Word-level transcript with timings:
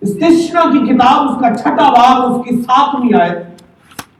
استشنا 0.00 0.60
کی 0.60 0.78
کتاب، 0.78 1.30
اس 1.30 1.36
کا 1.40 1.56
چھٹا 1.56 1.90
باب 1.90 2.32
اس 2.32 2.46
کی 2.46 2.56
ساتویں 2.62 3.20
آئے۔ 3.20 3.42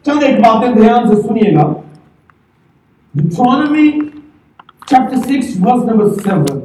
چند 0.06 0.22
ایک 0.22 0.38
باتیں 0.38 0.72
دھیان 0.72 1.16
سے 1.16 1.22
سنیے 1.22 1.54
گا۔ 1.54 1.72
Deuteronomy 3.14 3.90
chapter 4.86 5.16
six 5.16 5.56
verse 5.60 5.84
number 5.84 6.08
seven 6.10 6.60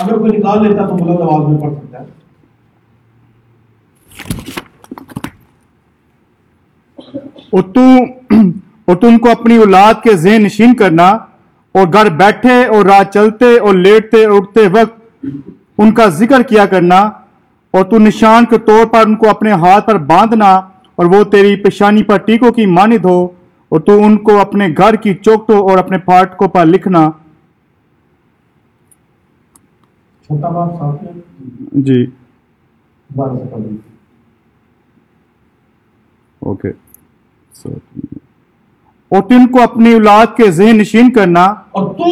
اگر 0.00 0.18
کوئی 0.18 0.36
نکال 0.36 0.68
لیتا 0.68 0.86
تو 0.86 0.94
بلند 0.94 1.20
آواز 1.20 1.48
میں 1.48 1.60
پڑھ 1.60 1.72
سکتا 1.72 2.00
ہے۔ 2.00 2.04
اور 7.52 7.62
تو 7.62 7.80
اور 8.90 8.96
تم 8.96 9.18
کو 9.18 9.30
اپنی 9.30 9.56
اولاد 9.56 10.02
کے 10.02 10.12
ذہن 10.16 10.42
نشین 10.42 10.74
کرنا 10.74 11.08
اور 11.74 11.86
گھر 11.92 12.08
بیٹھے 12.16 12.54
اور 12.66 12.84
رات 12.86 13.12
چلتے 13.14 13.56
اور 13.58 13.74
لیٹتے 13.76 14.24
اور 14.24 14.36
اٹھتے 14.36 14.66
وقت 14.68 15.26
ان 15.78 15.92
کا 15.94 16.06
ذکر 16.14 16.42
کیا 16.42 16.64
کرنا 16.66 16.98
اور 17.74 17.84
تو 17.84 17.98
نشان 17.98 18.44
کے 18.44 18.58
طور 18.66 18.86
پر 18.86 19.06
ان 19.06 19.14
کو 19.16 19.28
اپنے 19.28 19.52
ہاتھ 19.60 19.86
پر 19.86 19.98
باندھنا 20.06 20.50
اور 20.98 21.06
وہ 21.06 21.22
تیری 21.24 21.54
پیشانی 21.56 22.02
پر 22.02 22.16
ٹیکوں 22.24 22.50
کی 22.52 22.66
مانند 22.68 23.04
ہو 23.04 23.18
اور 23.72 23.80
تو 23.80 24.02
ان 24.04 24.16
کو 24.24 24.38
اپنے 24.40 24.68
گھر 24.76 24.96
کی 24.96 25.14
چوکٹوں 25.14 25.60
اور 25.60 25.78
اپنے 25.78 25.98
پھاٹکوں 25.98 26.48
پر 26.48 26.66
لکھنا۔ 26.66 27.08
جی۔ 31.80 32.04
بارہ 33.10 33.36
سے 33.36 33.48
پڑھ 33.50 33.60
لیجیے 33.60 33.78
اوکے 36.42 36.72
اور 39.10 39.22
تم 39.22 39.46
کو 39.46 39.62
اپنی 39.62 39.92
اولاد 39.92 40.36
کے 40.36 40.50
ذہن 40.50 40.78
نشین 40.78 41.10
کرنا 41.12 41.44
اور 41.72 41.86
تو 41.94 42.10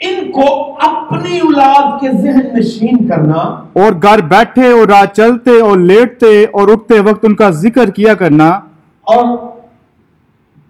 ان 0.00 0.30
کو 0.30 0.46
اپنی 0.82 1.38
اولاد 1.38 2.00
کے 2.00 2.08
ذہن 2.12 2.46
نشین 2.56 3.06
کرنا 3.08 3.38
اور 3.74 3.92
گھر 4.02 4.20
بیٹھے 4.26 4.70
اور 4.72 4.88
رات 4.88 5.14
چلتے 5.16 5.60
اور 5.60 5.78
لیٹتے 5.80 6.32
اور 6.52 6.72
اٹھتے 6.72 7.00
وقت 7.00 7.24
ان 7.24 7.34
کا 7.34 7.50
ذکر 7.58 7.90
کیا 7.90 8.14
کرنا 8.14 8.48
اور 9.06 9.24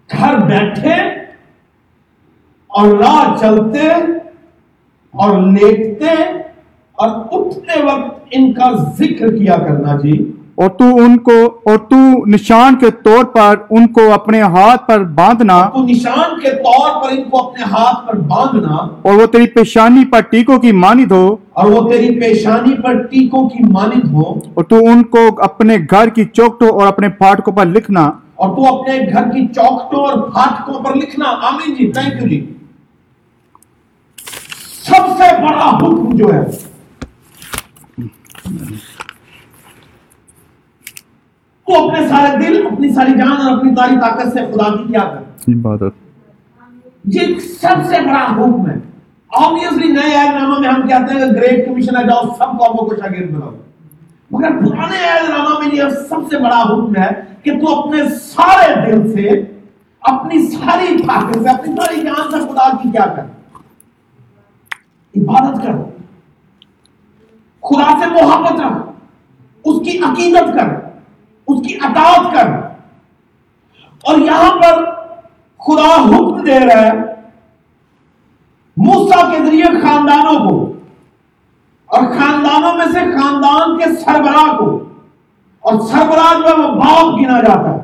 گھر 0.09 0.37
بیٹھے 0.47 0.95
اور 2.71 2.93
راہ 2.97 3.35
چلتے 3.41 3.89
اور 5.13 5.37
لیٹتے 5.51 6.13
اور 6.97 7.09
اٹھتے 7.31 7.81
وقت 7.83 8.27
ان 8.31 8.51
کا 8.53 8.71
ذکر 8.97 9.37
کیا 9.37 9.55
کرنا 9.57 9.95
جی 9.95 10.17
اور 10.57 10.69
تو 10.69 10.85
ان 10.97 11.17
کو 11.19 11.35
اور 11.65 11.77
تو 11.89 11.97
نشان 12.27 12.75
کے 12.75 12.89
طور 13.03 13.23
پر 13.33 13.55
ان 13.69 13.87
کو 13.93 14.01
اپنے 14.13 14.41
ہاتھ 14.47 14.87
پر 14.87 15.03
باندھنا 15.13 15.59
تو 15.69 15.83
نشان 15.85 16.39
کے 16.39 16.49
طور 16.57 16.89
پر 17.01 17.11
ان 17.11 17.23
کو 17.23 17.37
اپنے 17.39 17.63
ہاتھ 17.71 18.05
پر 18.07 18.17
باندھنا 18.27 18.75
اور 19.01 19.13
وہ 19.13 19.25
تیری 19.27 19.47
پیشانی 19.51 20.03
پر 20.05 20.21
ٹیکوں 20.31 20.57
کی 20.59 20.71
مانند 20.77 21.11
ہو 21.11 21.25
اور 21.53 21.71
وہ 21.71 21.87
تیری 21.89 22.19
پیشانی 22.19 22.73
پر 22.83 23.01
ٹیکوں 23.05 23.47
کی 23.49 23.63
مانند 23.69 24.11
ہو 24.13 24.29
اور 24.53 24.63
تو 24.65 24.79
ان 24.85 25.03
کو 25.15 25.27
اپنے 25.43 25.77
گھر 25.91 26.09
کی 26.09 26.25
چوکٹوں 26.33 26.69
اور 26.69 26.87
اپنے 26.87 27.09
پھاٹکوں 27.17 27.53
پر 27.53 27.65
لکھنا 27.67 28.03
اور 28.35 28.55
تو 28.55 28.65
اپنے 28.67 28.99
گھر 29.07 29.29
کی 29.31 29.45
چوکٹوں 29.47 30.05
اور 30.05 30.17
پھاٹکوں 30.29 30.83
پر 30.83 30.95
لکھنا۔ 30.95 31.29
آمین 31.47 31.73
جی 31.73 31.91
تھینک 31.91 32.21
یو 32.21 32.27
جی۔ 32.27 32.39
سب 34.83 35.11
سے 35.17 35.31
بڑا 35.41 35.69
حکم 35.69 36.15
جو 36.15 36.33
ہے 36.33 36.41
تو 41.67 41.87
اپنے 41.87 42.07
سارے 42.07 42.37
دل 42.37 42.67
اپنی 42.71 42.93
ساری 42.93 43.11
جان 43.11 43.31
اور 43.31 43.57
اپنی 43.57 43.75
ساری 43.75 43.95
طاقت 43.95 44.33
سے 44.33 44.39
خدا 44.39 44.75
کی 44.75 44.83
کیا 44.87 44.99
کر 44.99 45.51
عبادت۔ 45.51 45.93
یہ 47.05 47.39
سب 47.39 47.83
سے 47.85 48.01
بڑا 48.05 48.25
حکم 48.31 48.69
ہے۔ 48.69 48.75
آبویسلی 49.29 49.91
نئے 49.91 50.15
عہد 50.15 50.41
نامہ 50.41 50.59
میں 50.59 50.69
ہم 50.69 50.87
کہتے 50.87 51.13
ہیں 51.13 51.19
کہ 51.19 51.31
گریٹ 51.31 51.67
کمیشن 51.67 51.97
ہے 51.97 52.03
جاؤ 52.03 52.21
سب 52.23 52.59
قوموں 52.59 52.89
کو 52.89 52.95
شاگرد 52.95 53.31
بناؤ۔ 53.31 53.51
مگر 54.31 54.49
پرانے 54.49 54.97
عہد 55.07 55.29
نامہ 55.29 55.59
میں 55.59 55.75
یہ 55.75 55.89
سب 56.09 56.29
سے 56.29 56.37
بڑا 56.37 56.61
حکم 56.61 56.95
ہے 56.95 57.09
کہ 57.43 57.59
تو 57.59 57.79
اپنے 57.79 58.09
سارے 58.09 58.91
دل 58.91 59.13
سے 59.13 59.29
اپنی 60.01 60.47
ساری 60.47 60.97
طاقت 60.97 61.41
سے 61.41 61.49
اپنی 61.49 61.75
ساری 61.75 62.01
جان 62.01 62.31
سے 62.31 62.39
خدا 62.39 62.77
کی 62.77 62.91
کیا 62.91 63.05
کر 63.05 63.23
عبادت 65.15 65.61
کر 65.63 65.73
خدا 67.63 67.99
سے 67.99 68.05
محبت 68.05 68.61
رکھ 68.61 68.89
اس 69.65 69.87
کی 69.87 69.97
عقیدت 69.97 70.59
کر 70.59 70.69
اس 70.69 70.81
کی 70.81 70.92
اطاعت 71.83 72.33
کر۔ 72.33 72.47
اور 74.03 74.17
یہاں 74.17 74.55
پر 74.55 74.85
خدا 75.59 75.95
حکم 75.95 76.43
دے 76.43 76.59
رہا 76.59 76.81
ہے 76.81 76.91
موسا 78.77 79.31
کے 79.31 79.45
ذریعے 79.45 79.65
خاندانوں 79.65 80.49
کو 80.49 80.73
اور 81.85 82.01
خاندانوں 82.01 82.73
میں 82.73 82.85
سے 82.85 82.99
خاندان 82.99 83.77
کے 83.77 83.95
سربراہ 83.95 84.57
کو۔ 84.57 84.83
اور 85.59 85.79
سربراہ 85.79 86.39
جو 86.39 86.47
ہے 86.47 86.53
وہ 86.53 86.75
باپ 86.75 87.19
گنا 87.19 87.41
جاتا 87.41 87.73
ہے۔ 87.73 87.79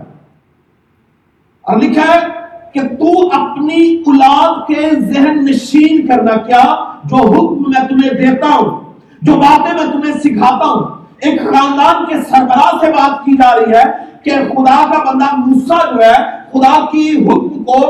اور 1.61 1.77
لکھا 1.77 2.15
ہے 2.15 2.19
کہ 2.73 2.79
تو 2.81 3.27
اپنی 3.27 3.95
اولاد 3.95 4.67
کے 4.67 4.89
ذہن 4.99 5.45
نشین 5.45 6.07
کرنا 6.07 6.35
کیا 6.35 6.93
جو 7.03 7.15
حکم 7.15 7.63
میں 7.67 7.87
تمہیں 7.87 8.13
دیتا 8.13 8.47
ہوں، 8.47 8.93
جو 9.21 9.33
باتیں 9.35 9.73
میں 9.73 9.93
تمہیں 9.93 10.19
سکھاتا 10.19 10.65
ہوں۔ 10.65 10.98
ایک 11.21 11.39
خاندان 11.45 12.05
کے 12.05 12.21
سربراہ 12.29 12.77
سے 12.81 12.91
بات 12.91 13.23
کی 13.25 13.35
جا 13.37 13.55
رہی 13.55 13.73
ہے 13.73 13.83
کہ 14.23 14.31
خدا 14.49 14.77
کا 14.91 15.03
بندہ 15.03 15.35
موسا 15.35 15.77
جو 15.91 16.01
ہے، 16.01 16.15
خدا 16.51 16.73
کی 16.91 17.09
حکم 17.25 17.63
کو 17.63 17.81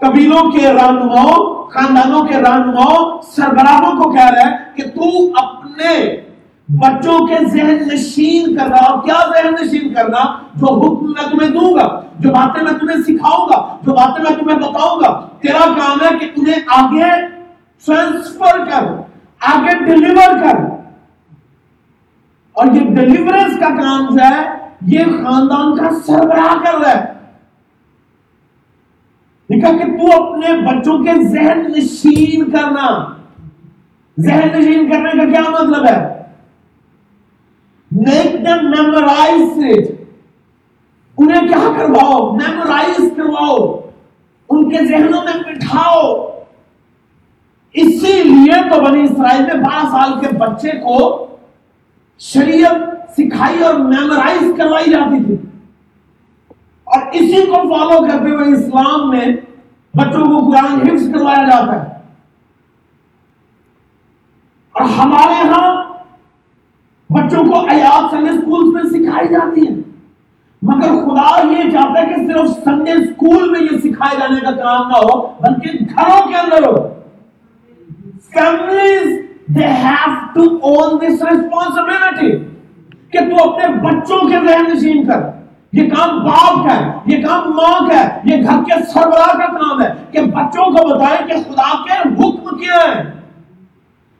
قبیلوں 0.00 0.50
کے 0.50 0.72
رہنماؤں، 0.72 1.52
خاندانوں 1.72 2.22
کے 2.24 2.40
رہنماؤں، 2.40 3.20
سربراہوں 3.36 3.94
کو 4.02 4.10
کہہ 4.12 4.30
رہا 4.30 4.46
ہے 4.46 4.56
کہ 4.76 4.88
تو 4.94 5.10
اپنے 5.38 5.94
بچوں 6.68 7.18
کے 7.26 7.36
ذہن 7.52 7.82
نشین 7.88 8.54
کرنا 8.56 8.76
اور 8.84 9.02
کیا 9.04 9.18
ذہن 9.28 9.54
نشین 9.54 9.92
کرنا 9.94 10.24
جو 10.54 10.74
حکم 10.74 11.12
میں 11.12 11.28
تمہیں 11.30 11.50
دوں 11.50 11.74
گا، 11.74 11.88
جو 12.18 12.30
باتیں 12.32 12.62
میں 12.62 12.72
تمہیں 12.80 13.02
سکھاؤں 13.06 13.46
گا، 13.48 13.60
جو 13.82 13.94
باتیں 13.94 14.22
میں 14.24 14.36
تمہیں 14.38 14.58
بتاؤں 14.58 15.00
گا، 15.00 15.10
تیرا 15.40 15.64
کام 15.78 16.00
ہے 16.02 16.16
کہ 16.18 16.30
انہیں 16.36 16.60
آگے 16.76 17.10
ٹرانسفر 17.84 18.64
کر 18.70 18.86
آگے 19.40 19.78
ڈلیور 19.84 20.38
کر 20.42 20.62
اور 22.54 22.66
یہ 22.66 22.80
ڈلیورنس 22.80 23.60
کا 23.60 23.68
کام 23.68 24.16
جو 24.16 24.24
ہے، 24.24 24.48
یہ 24.86 25.04
خاندان 25.04 25.78
کا 25.78 25.94
سربراہ 26.06 26.54
کر 26.64 26.78
رہا 26.78 26.90
ہے۔ 26.90 27.14
لکھا 29.50 29.70
کہ 29.70 29.84
تو 29.84 30.22
اپنے 30.22 30.46
بچوں 30.52 30.98
کے 30.98 31.24
ذہن 31.28 31.58
نشین 31.58 32.50
کرنا۔ 32.50 33.14
ذہن 34.20 34.48
نشین 34.58 34.90
کرنے 34.90 35.10
کا 35.10 35.32
کیا 35.32 35.50
مطلب 35.50 35.88
ہے؟ 35.88 36.22
میک 37.90 38.48
them 38.48 38.64
memorize 38.64 39.56
it 39.56 39.84
انہیں 41.18 41.48
کیا 41.48 41.72
کرواؤ؟ 41.78 42.36
میمورائز 42.36 43.12
کرواؤ۔ 43.16 43.80
ان 44.48 44.70
کے 44.70 44.84
ذہنوں 44.84 45.22
میں 45.22 45.42
بٹھاؤ۔ 45.42 46.30
اسی 47.72 48.22
لیے 48.24 48.70
تو 48.70 48.80
بنی 48.80 49.02
اسرائیل 49.02 49.42
میں 49.42 49.54
بارہ 49.54 49.86
سال 49.90 50.20
کے 50.20 50.36
بچے 50.36 50.70
کو 50.70 51.26
شریعت 52.18 53.10
سکھائی 53.12 53.62
اور 53.62 53.74
میمورائز 53.74 54.52
کروائی 54.58 54.90
جاتی 54.90 55.24
تھی۔ 55.24 55.34
اور 56.84 57.00
اسی 57.12 57.46
کو 57.46 57.54
فالو 57.54 58.06
کرتے 58.06 58.30
ہوئے 58.30 58.52
اسلام 58.56 59.10
میں 59.10 59.26
بچوں 59.94 60.24
کو 60.24 60.50
قرآن 60.50 60.80
حفظ 60.80 61.12
کروایا 61.14 61.42
جاتا 61.42 61.82
ہے۔ 61.82 61.94
اور 64.72 64.82
ہمارے 64.82 65.48
ہاں 65.48 65.84
بچوں 67.10 67.44
کو 67.44 67.58
آیات 67.70 68.10
سنڈے 68.10 68.30
اسکول 68.30 68.74
میں 68.74 68.82
سکھائی 68.82 69.28
جاتی 69.28 69.66
ہیں 69.66 69.76
مگر 70.62 70.88
خدا 70.88 71.46
یہ 71.46 71.70
چاہتا 71.70 72.02
ہے 72.02 72.06
کہ 72.06 72.26
صرف 72.26 72.64
سنڈے 72.64 72.92
اسکول 72.92 73.50
میں 73.50 73.60
یہ 73.60 73.78
سکھائے 73.78 74.16
جانے 74.20 74.40
کا 74.40 74.50
کام 74.50 74.88
نہ 74.88 74.96
ہو، 74.96 75.20
بلکہ 75.20 75.84
گھروں 75.84 76.26
کے 76.26 76.36
اندر 76.36 76.66
ہو۔ 76.68 76.94
Families 78.34 79.20
they 79.48 79.70
have 79.84 80.34
to 80.34 80.44
own 80.62 80.98
this 81.00 81.22
responsibility 81.22 82.32
کہ 83.10 83.20
تو 83.20 83.48
اپنے 83.50 83.66
بچوں 83.82 84.18
کے 84.28 84.38
ذہن 84.46 84.70
نشین 84.70 85.04
کر۔ 85.06 85.20
یہ 85.72 85.88
کام 85.90 86.18
باپ 86.24 86.68
کا 86.68 86.76
ہے، 86.76 86.92
یہ 87.06 87.22
کام 87.24 87.50
ماں 87.56 87.78
کا 87.88 87.98
ہے، 87.98 88.20
یہ 88.24 88.42
گھر 88.42 88.62
کے 88.64 88.80
سربراہ 88.92 89.32
کا 89.38 89.46
کام 89.58 89.82
ہے 89.82 89.88
کہ 90.12 90.20
بچوں 90.20 90.64
کو 90.64 90.86
بتائیں 90.88 91.28
کہ 91.28 91.34
خدا 91.48 91.70
کے 91.84 92.00
حکم 92.08 92.56
کیا 92.58 92.80
ہے 92.86 93.02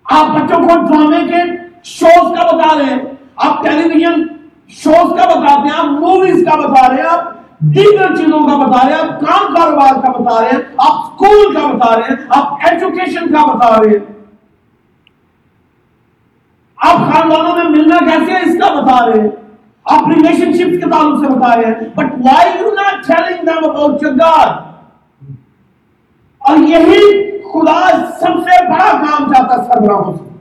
آپ 0.06 0.26
بچوں 0.28 0.58
کو 0.58 0.76
ڈرامے 0.86 1.22
کے 1.28 1.42
شوز 1.84 2.36
کا 2.36 2.46
بتا 2.46 2.78
رہے 2.78 2.84
ہیں، 2.84 2.98
آپ 3.36 3.62
ٹیلی 3.64 3.88
ویژن 3.88 4.22
شوز 4.68 5.16
کا 5.18 5.28
بتاتے 5.28 5.68
ہیں، 5.68 5.78
آپ 5.78 5.84
موویز 5.84 6.44
کا 6.44 6.56
بتا 6.56 6.88
رہے 6.88 6.96
ہیں، 6.96 7.08
آپ 7.10 7.32
دیگر 7.60 8.16
چیزوں 8.16 8.40
کا 8.40 8.56
بتا 8.56 8.86
رہے 8.88 8.94
ہیں، 8.94 9.00
آپ 9.00 9.20
کام 9.20 9.54
کاروبار 9.54 10.00
کا 10.02 10.12
بتا 10.18 10.40
رہے 10.40 10.50
ہیں، 10.50 10.62
آپ 10.78 10.92
اسکول 10.92 11.54
کا 11.54 11.66
بتا 11.66 11.94
رہے 11.96 12.10
ہیں، 12.10 12.16
آپ 12.28 12.66
ایجوکیشن 12.70 13.32
کا 13.34 13.54
بتا 13.54 13.82
رہے 13.82 13.90
ہیں۔ 13.90 14.13
آپ 16.76 16.96
خاندانوں 16.96 17.56
میں 17.56 17.64
ملنا 17.64 17.96
کیسے 17.98 18.32
ہے 18.32 18.42
اس 18.42 18.56
کا 18.58 18.80
بتا 18.80 19.06
رہے 19.06 19.20
ہیں۔ 19.20 19.28
آپ 19.84 20.08
ریلیشن 20.08 20.52
شپ 20.52 20.84
کے 20.84 20.90
تعلق 20.90 21.20
سے 21.20 21.38
بتا 21.38 21.56
رہے 21.56 21.64
ہیں۔ 21.64 21.88
But 21.94 22.12
why 22.12 22.50
you 22.60 22.74
not 22.74 23.06
telling 23.06 23.44
them 23.44 23.52
them 23.52 23.76
about 23.76 23.98
your 24.06 24.14
God. 24.14 24.56
اور 26.38 26.56
یہی 26.56 27.30
خدا 27.40 27.90
سب 28.20 28.42
سے 28.48 28.64
بڑا 28.64 28.92
کام 28.92 29.32
چاہتا 29.32 29.62
ہے 29.62 29.66
سربراہوں 29.66 30.14
سے۔ 30.14 30.34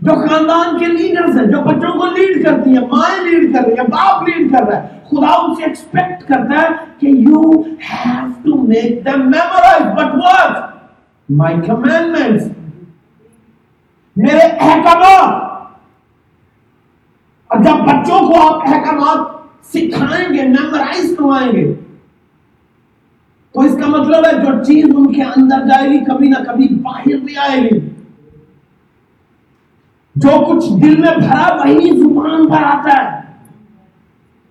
جو 0.00 0.12
خاندان 0.12 0.78
کے 0.78 0.86
لیڈرز 0.86 1.40
ہیں، 1.40 1.46
جو 1.46 1.60
بچوں 1.60 1.98
کو 1.98 2.06
لیڈ 2.06 2.44
کرتی 2.44 2.70
ہیں، 2.70 2.86
مائیں 2.86 3.24
لیڈ 3.24 3.54
کر 3.54 3.64
رہی 3.64 3.72
ہیں، 3.72 3.86
باپ 3.86 4.28
لیڈ 4.28 4.52
کر 4.52 4.64
رہا 4.64 4.82
ہے، 4.82 4.88
خدا 5.04 5.34
ان 5.34 5.54
سے 5.54 5.64
ایکسپیکٹ 5.64 6.28
کرتا 6.28 6.62
ہے 6.62 6.68
کہ 6.98 7.06
you 7.06 7.62
have 7.62 8.26
to 8.42 8.62
make 8.62 9.08
them 9.08 9.20
memorize. 9.20 9.96
But 9.96 10.10
what? 10.14 10.60
My 11.42 11.68
commandments. 11.70 12.61
میرے 14.16 14.38
احکامات۔ 14.38 15.52
اور 17.46 17.64
جب 17.64 17.72
بچوں 17.72 18.20
کو 18.20 18.54
آپ 18.54 18.62
احکامات 18.66 19.42
سکھائیں 19.66 20.28
گے 20.34 20.42
میمورائز 20.42 21.14
کروائیں 21.18 21.52
گے، 21.52 21.74
تو 23.52 23.60
اس 23.60 23.76
کا 23.80 23.86
مطلب 23.86 24.26
ہے 24.26 24.32
جو 24.32 24.64
چیز 24.64 24.84
ان 24.96 25.12
کے 25.12 25.22
اندر 25.22 25.68
جائے 25.68 25.88
گی، 25.88 25.98
کبھی 26.04 26.28
نہ 26.28 26.44
کبھی 26.46 26.68
باہر 26.68 27.16
بھی 27.16 27.36
آئے 27.36 27.60
گی۔ 27.62 27.90
جو 30.16 30.28
کچھ 30.28 30.72
دل 30.82 31.00
میں 31.00 31.16
بھرا، 31.18 31.54
وہی 31.54 32.00
زبان 32.00 32.48
پر 32.48 32.62
آتا 32.62 33.16
ہے۔ 33.16 33.22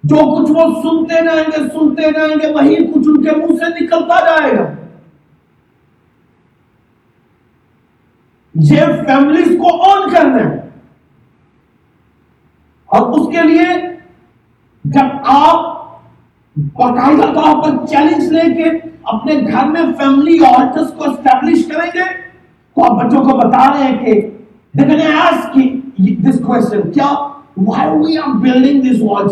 جو 0.03 0.15
کچھ 0.15 0.51
وہ 0.51 0.81
سنتے 0.81 1.15
رہیں 1.15 1.47
گے، 1.47 1.57
سنتے 1.57 2.01
رہیں 2.01 2.35
گے، 2.41 2.53
وہی 2.53 2.75
کچھ 2.75 3.07
ان 3.07 3.23
کے 3.23 3.31
منہ 3.31 3.55
سے 3.55 3.83
نکلتا 3.83 4.19
جائے 4.25 4.57
گا۔ 4.57 4.80
فیملیز 8.55 9.47
کو 9.47 9.91
آن 9.91 10.09
کرنا 10.09 10.49
ہے۔ 10.49 10.59
اور 12.85 13.09
اس 13.09 13.35
کے 13.35 13.47
لیے 13.47 13.65
جب 14.83 15.05
آپ 15.23 15.81
باقاعدہ 16.55 17.21
طور 17.21 17.63
پر 17.63 17.85
چیلنج 17.85 18.31
لے 18.31 18.53
کے 18.53 18.69
اپنے 19.03 19.33
گھر 19.33 19.65
میں 19.65 19.81
فیملی 19.97 20.37
کو 20.37 21.11
اسٹیبلش 21.11 21.65
کریں 21.65 21.89
گے، 21.95 22.03
تو 22.75 22.83
آپ 22.83 23.03
بچوں 23.03 23.23
کو 23.23 23.37
بتا 23.37 23.73
رہے 23.73 23.83
ہیں 23.83 24.05
کہ 24.05 24.29
دیکھنے 24.77 25.05
آس 25.05 25.53
کی 25.53 26.15
دس 26.15 26.39
کون 26.45 26.91
کیا 26.91 27.27
why 27.57 27.89
we 27.89 28.17
are 28.17 28.27
building 28.27 28.81
this 28.81 29.01
walls 29.01 29.31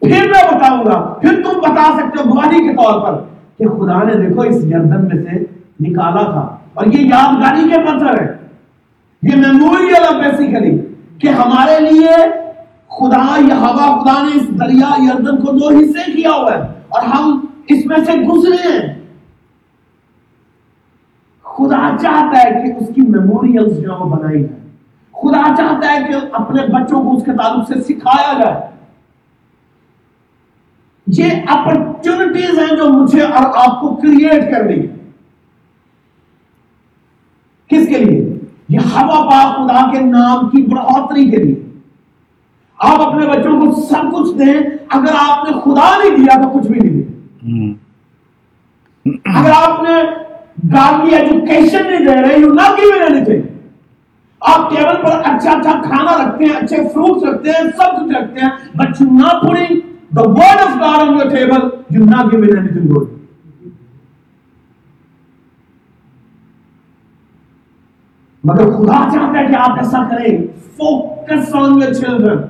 پھر 0.02 0.28
میں 0.30 0.42
بتاؤں 0.48 0.84
گا 0.86 0.98
پھر 1.22 1.42
تم 1.44 1.60
بتا 1.60 1.84
سکتے 1.98 2.22
ہو 2.22 2.34
گواہی 2.34 2.58
کے 2.66 2.74
طور 2.76 3.00
پر 3.04 3.22
کہ 3.58 3.68
خدا 3.78 4.02
نے 4.04 4.14
دیکھو 4.16 4.42
اس 4.42 4.64
گردن 4.72 5.08
میں 5.08 5.24
سے 5.24 5.40
نکالا 5.86 6.24
تھا 6.32 6.42
اور 6.74 6.88
یہ 6.94 7.08
یادگاری 7.14 7.70
کے 7.70 7.78
پتھر 7.86 8.22
ہے 8.22 8.28
یہ 9.26 9.36
میموریل 9.36 9.96
ہے 9.96 10.22
بیسیکلی 10.22 10.82
کہ 11.20 11.28
ہمارے 11.28 11.80
لیے 11.80 12.16
خدا 12.88 13.36
یا 13.48 13.58
ہوا 13.58 14.04
خدا 14.04 14.22
نے 14.24 14.32
اس 14.36 14.50
دریا 14.50 15.12
یردن 15.12 15.46
کو 15.46 15.52
دو 15.52 15.68
حصے 15.68 16.12
کیا 16.12 16.32
ہوا 16.32 16.54
ہے 16.54 16.62
اور 16.90 17.02
ہم 17.02 17.46
اس 17.68 17.86
میں 17.86 17.98
سے 18.06 18.12
گزرے 18.12 18.68
ہیں۔ 18.68 19.02
خدا 21.44 21.96
چاہتا 22.02 22.44
ہے 22.44 22.52
کہ 22.52 22.84
اس 22.84 22.96
کی 22.96 23.02
میموریلز 23.02 23.82
جو 23.82 23.92
ہے 23.92 23.98
وہ 23.98 24.10
بنائی 24.10 24.44
جائے۔ 24.44 24.60
خدا 25.12 25.56
چاہتا 25.56 25.94
ہے 25.94 26.08
کہ 26.08 26.14
اپنے 26.32 26.62
بچوں 26.62 27.04
کو 27.04 27.18
اس 27.18 27.24
کے 27.26 27.32
تعلق 27.32 27.68
سے 27.68 27.94
سکھایا 27.94 28.44
جائے۔ 28.44 28.70
یہ 31.08 31.26
اپرچونٹیز 31.48 32.60
ہیں 32.60 32.78
جو 32.78 32.90
مجھے 32.90 33.22
اور 33.22 33.44
آپ 33.46 33.82
کو 33.82 33.96
کریٹ 33.96 34.52
کرنی 34.52 34.80
ہے 34.80 34.96
کس 37.68 37.88
کے 37.88 37.98
لیے؟ 37.98 38.35
یہ 38.70 38.80
ہوا 38.94 39.30
پاک 39.30 39.56
خدا 39.56 39.92
کے 39.92 40.00
نام 40.00 40.50
کی 40.50 40.62
بڑھوتری 40.62 41.30
کے 41.32 41.38
لیے۔ 41.38 41.56
آپ 42.80 43.02
اپنے 43.02 43.28
بچوں 43.28 43.60
کو 43.62 43.82
سب 43.82 44.16
کچھ 44.16 44.38
دیں 44.38 44.54
اگر 44.90 45.16
آپ 45.20 45.46
نے 45.46 45.60
خدا 45.60 45.90
نہیں 45.98 46.18
دیا 46.18 46.42
تو 46.42 46.50
کچھ 46.50 46.68
بھی 46.68 46.80
نہیں۔ 46.80 47.02
دیا 47.02 47.74
اگر 49.40 49.52
آپ 49.56 49.82
نے 49.84 49.96
گاڑ 50.74 50.92
کی 51.04 51.16
ایجوکیشن 51.16 51.90
نہیں 51.90 52.06
دے 52.06 52.22
رہے 52.22 52.40
یو 52.40 52.54
نہ 52.54 52.70
گیون 52.78 53.02
اینی 53.02 53.26
تھنگ 53.26 53.42
آپ 54.42 54.70
ٹیبل 54.70 54.96
پر 55.04 55.22
اچھا 55.24 55.52
اچھا 55.52 55.82
کھانا 55.84 56.16
رکھتے 56.24 56.46
ہیں 56.46 56.56
اچھے 56.56 56.78
فروٹس 56.94 57.24
رکھتے 57.24 57.50
ہیں 57.50 57.64
سب 57.78 57.98
کچھ 57.98 58.16
رکھتے 58.16 58.42
ہیں 58.42 58.50
but 58.76 59.02
you 59.02 59.08
not 59.12 59.42
putting 59.42 59.80
the 60.12 60.24
word 60.32 60.60
of 60.64 60.80
God 60.80 61.00
on 61.00 61.18
your 61.18 61.30
table 61.30 61.84
you 61.90 62.06
not 62.06 62.32
given 62.32 62.58
anything 62.58 62.88
good 62.90 63.08
مگر 68.46 68.72
خدا 68.72 68.98
چاہتا 69.14 69.40
ہے 69.40 69.46
کہ 69.46 69.56
آپ 69.56 69.78
ایسا 69.78 70.04
کریں۔ 70.10 70.38
فوکس 70.78 71.56
آن 71.56 71.82
یور 71.82 71.94
چلڈرن 71.94 72.42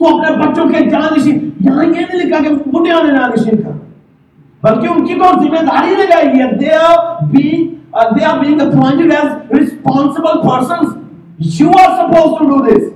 تو 0.00 0.06
اپنے 0.08 0.36
بچوں 0.36 0.64
کے 0.68 0.84
جانشین 0.90 1.50
یہاں 1.60 1.84
یہ 1.84 1.90
نہیں 1.90 2.24
لکھا 2.24 2.38
کہ 2.42 2.54
بڑھیا 2.70 3.02
نے 3.02 3.12
جانشین 3.16 3.62
کر 3.62 3.70
بلکہ 4.62 4.88
ان 4.88 5.06
کی 5.06 5.14
تو 5.14 5.30
ذمہ 5.42 5.62
داری 5.62 5.94
لے 5.94 6.06
جائے 6.06 6.32
گی 6.32 6.56
they 6.56 6.74
are 6.74 7.24
being 7.24 7.68
they 8.18 8.24
are 8.24 8.38
being 8.38 8.60
appointed 8.60 9.12
as 9.12 9.52
responsible 9.52 10.42
persons 10.42 11.60
you 11.60 11.68
are 11.68 11.96
supposed 11.96 12.38
to 12.38 12.48
do 12.48 12.64
this 12.66 12.90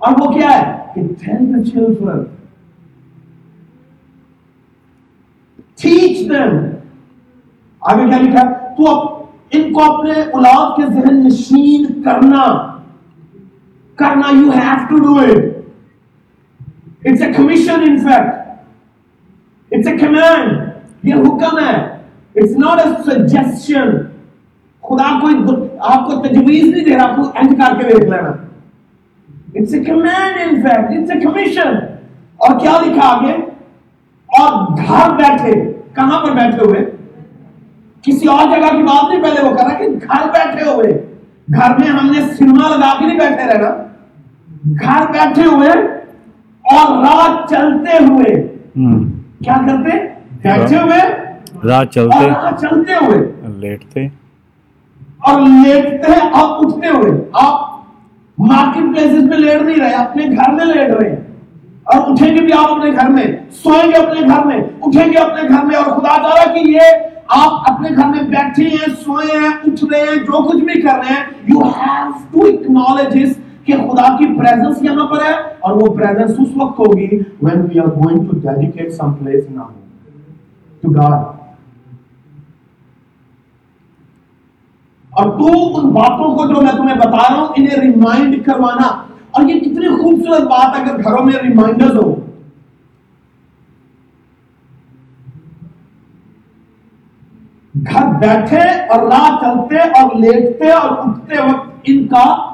اور 0.00 0.12
وہ 0.20 0.32
کیا 0.32 0.50
ہے؟ 0.50 0.76
کہ 0.94 1.00
tell 1.20 1.52
the 1.54 1.62
children 1.64 2.24
teach 5.82 6.28
them 6.28 6.58
آگے 7.82 8.08
کیا 8.08 8.18
لکھا 8.18 8.42
تو 8.76 9.09
ان 9.70 9.74
کو 9.74 9.82
اپنے 9.92 10.20
اولاد 10.22 10.76
کے 10.76 10.86
ذہن 10.92 11.22
نشین 11.24 12.02
کرنا 12.02 12.42
کرنا 13.98 14.30
you 14.36 14.50
have 14.50 14.86
to 14.88 14.98
do 14.98 15.18
it 15.20 17.06
it's 17.06 17.22
a 17.22 17.32
commission 17.32 17.82
in 17.88 17.96
fact 18.04 19.72
it's 19.72 19.86
a 19.88 19.96
command 19.98 21.06
یہ 21.08 21.14
حکم 21.26 21.58
ہے. 21.58 21.76
اٹس 22.36 22.56
ناٹ 22.58 22.80
اے 22.80 22.90
سجیشن 23.04 23.96
خدا 24.84 25.08
کوئی 25.20 25.34
آپ 25.92 26.06
کو 26.06 26.20
تجویز 26.22 26.64
نہیں 26.64 26.84
دے 26.84 26.96
رہا، 26.96 27.08
آپ 27.08 27.16
کو 27.16 27.30
اینڈ 27.34 27.58
کر 27.60 27.76
کے 27.78 27.88
دیکھ 27.88 28.10
لینا. 28.10 28.32
It's 29.54 29.74
a 29.74 29.84
command 29.84 30.40
in 30.44 30.60
fact 30.62 30.96
it's 30.96 31.10
a 31.10 31.20
commission 31.20 31.76
اور 32.36 32.58
کیا 32.60 32.78
لکھا 32.86 33.08
آگے؟ 33.08 33.32
اور 34.28 34.76
گھر 34.76 35.14
بیٹھے، 35.18 35.52
کہاں 35.94 36.24
پر 36.24 36.34
بیٹھے 36.34 36.66
ہوئے؟ 36.66 36.84
کسی 38.02 38.26
اور 38.28 38.44
جگہ 38.44 38.76
کی 38.76 38.82
بات 38.82 39.10
نہیں 39.10 39.22
پہلے 39.22 39.50
وہ 39.50 39.56
کر 39.56 39.64
رہا 39.64 39.74
کہ 39.74 39.88
گھر 39.88 40.26
بیٹھے 40.26 40.70
ہوئے 40.70 41.06
گھر 41.54 41.70
میں 41.78 41.88
ہم 41.88 42.06
نے 42.06 42.20
سنیما 42.34 42.76
لگا 42.76 42.98
کے 42.98 43.06
نہیں 43.06 43.18
بیٹھے 43.18 43.52
رہنا۔ 43.52 43.70
گھر 44.64 45.12
بیٹھے 45.12 45.44
ہوئے 45.44 45.70
اور 46.62 47.04
رات 47.04 47.50
چلتے 47.50 48.04
ہوئے۔ 48.04 48.56
کیا 49.44 49.54
کرتے؟ 49.54 49.98
بیٹھے 50.42 50.76
ہوئے۔ 50.76 51.00
رات 51.64 51.92
چلتے۔ 51.92 52.28
رات 52.28 52.60
چلتے 52.60 52.92
ہوئے۔ 52.92 53.32
لیٹتے۔ 53.56 54.06
اور 55.18 55.40
لیٹتے 55.40 56.12
اور 56.12 56.64
اٹھتے 56.64 56.88
ہوئے۔ 56.88 57.24
آپ 57.32 57.70
مارکیٹ 58.38 58.82
پلیسز 58.94 59.22
میں 59.22 59.38
لیٹ 59.38 59.62
نہیں 59.62 59.76
رہے 59.76 59.94
اپنے 59.94 60.24
گھر 60.26 60.52
میں 60.52 60.64
لیٹ 60.64 60.90
رہے۔ 60.90 61.14
اور 61.82 62.12
اٹھیں 62.12 62.36
گے 62.36 62.40
بھی 62.40 62.52
آپ 62.52 62.70
اپنے 62.70 62.90
گھر 62.90 63.08
میں 63.08 63.24
سوئیں 63.50 63.90
گے 63.90 63.96
اپنے 63.96 64.20
گھر 64.20 64.44
میں 64.44 64.56
اٹھیں 64.82 65.12
گے 65.12 65.18
اپنے 65.18 65.48
گھر 65.48 65.64
میں۔ 65.64 65.76
اور 65.76 65.84
خدا 65.84 66.16
چاہ 66.22 66.54
کہ 66.54 66.58
یہ 66.58 67.09
آپ 67.36 67.70
اپنے 67.70 67.88
گھر 67.90 68.06
میں 68.06 68.22
بیٹھے 68.30 68.68
ہیں، 68.68 68.88
سوئے 69.04 69.38
ہیں، 69.38 69.48
اٹھ 69.48 69.84
رہے 69.84 70.00
ہیں، 70.00 70.16
جو 70.24 70.42
کچھ 70.48 70.62
بھی 70.64 70.80
کر 70.82 70.98
رہے 70.98 71.14
ہیں 71.14 71.24
یو 71.48 71.60
ہیو 71.76 72.10
ٹو 72.30 72.46
اکنالج 72.46 73.36
کہ 73.64 73.76
خدا 73.78 74.06
کی 74.18 74.26
پریزنس 74.38 74.82
یہاں 74.82 75.06
پر 75.06 75.24
ہے 75.24 75.32
اور 75.60 75.76
وہ 75.76 75.94
پریزنس 75.96 76.38
اس 76.38 76.56
وقت 76.56 76.78
ہوگی 76.78 77.08
when 77.40 77.60
we 77.66 77.80
are 77.80 77.90
going 77.90 78.24
to 78.24 78.38
dedicate 78.40 78.94
some 78.94 79.12
place 79.18 79.44
now 79.50 79.68
to 80.82 80.94
God. 80.94 81.20
اور 85.12 85.30
تو 85.38 85.52
ان 85.78 85.88
باتوں 85.90 86.34
کو 86.36 86.46
جو 86.48 86.60
میں 86.60 86.72
تمہیں 86.72 86.96
بتا 86.96 87.22
رہا 87.28 87.36
ہوں، 87.36 87.46
انہیں 87.56 87.80
ریمائنڈ 87.80 88.44
کروانا 88.46 88.86
اور 89.30 89.48
یہ 89.48 89.60
کتنی 89.60 89.88
خوبصورت 89.96 90.42
بات 90.50 90.76
اگر 90.80 91.02
گھروں 91.02 91.24
میں 91.24 91.38
ریمائنڈرز 91.42 91.96
ہو 91.96 92.14
گھر 97.86 98.06
بیٹھے 98.06 98.60
اور 98.60 99.02
راہ 99.02 99.40
چلتے 99.40 99.76
اور 99.78 100.14
لیٹتے 100.16 100.70
اور 100.70 100.90
اٹھتے 100.98 101.42
وقت 101.42 101.70
ان 101.84 102.06
کا 102.06 102.50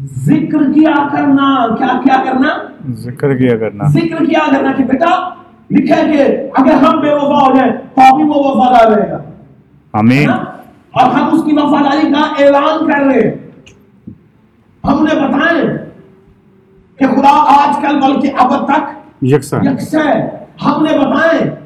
ذکر 0.00 0.72
کیا 0.72 1.08
کرنا 1.08 1.74
کیا 1.74 2.00
کیا 2.04 2.24
کرنا؟ 2.24 2.48
ذکر 2.90 3.36
کیا 3.36 3.58
کرنا۔ 3.58 3.84
ذکر 3.84 4.24
کیا 4.24 4.56
کرنا 4.56 4.72
کہ 4.72 4.84
بیٹا 4.84 5.28
لکھا 5.70 5.96
ہے 5.96 6.12
کہ 6.12 6.24
اگر 6.54 6.74
ہم 6.74 7.00
بے 7.00 7.14
وفا 7.14 7.46
ہو 7.46 7.56
جائیں 7.56 7.72
تو 7.72 8.14
ابھی 8.14 8.24
وہ 8.24 8.34
وفادار 8.34 8.92
رہے 8.92 9.10
گا۔ 9.10 9.18
آمین؟ 9.92 10.30
اور 10.30 11.10
ہم 11.10 11.28
اس 11.32 11.44
کی 11.44 11.52
وفاداری 11.52 12.12
کا 12.12 12.44
اعلان 12.44 12.90
کر 12.90 12.98
رہے 12.98 13.28
ہیں۔ 13.28 13.34
ہم 14.84 15.04
نے 15.04 15.14
بتائیں 15.14 15.64
کہ 16.98 17.06
خدا 17.06 17.32
آج 17.32 17.76
کل 17.82 18.00
بلکہ 18.00 18.30
اب 18.38 18.66
تک 18.66 18.80
یکساں۔ 19.22 19.60
ہے۔ 19.94 20.28
ہم 20.66 20.82
نے 20.82 20.98
بتائیں 20.98 21.65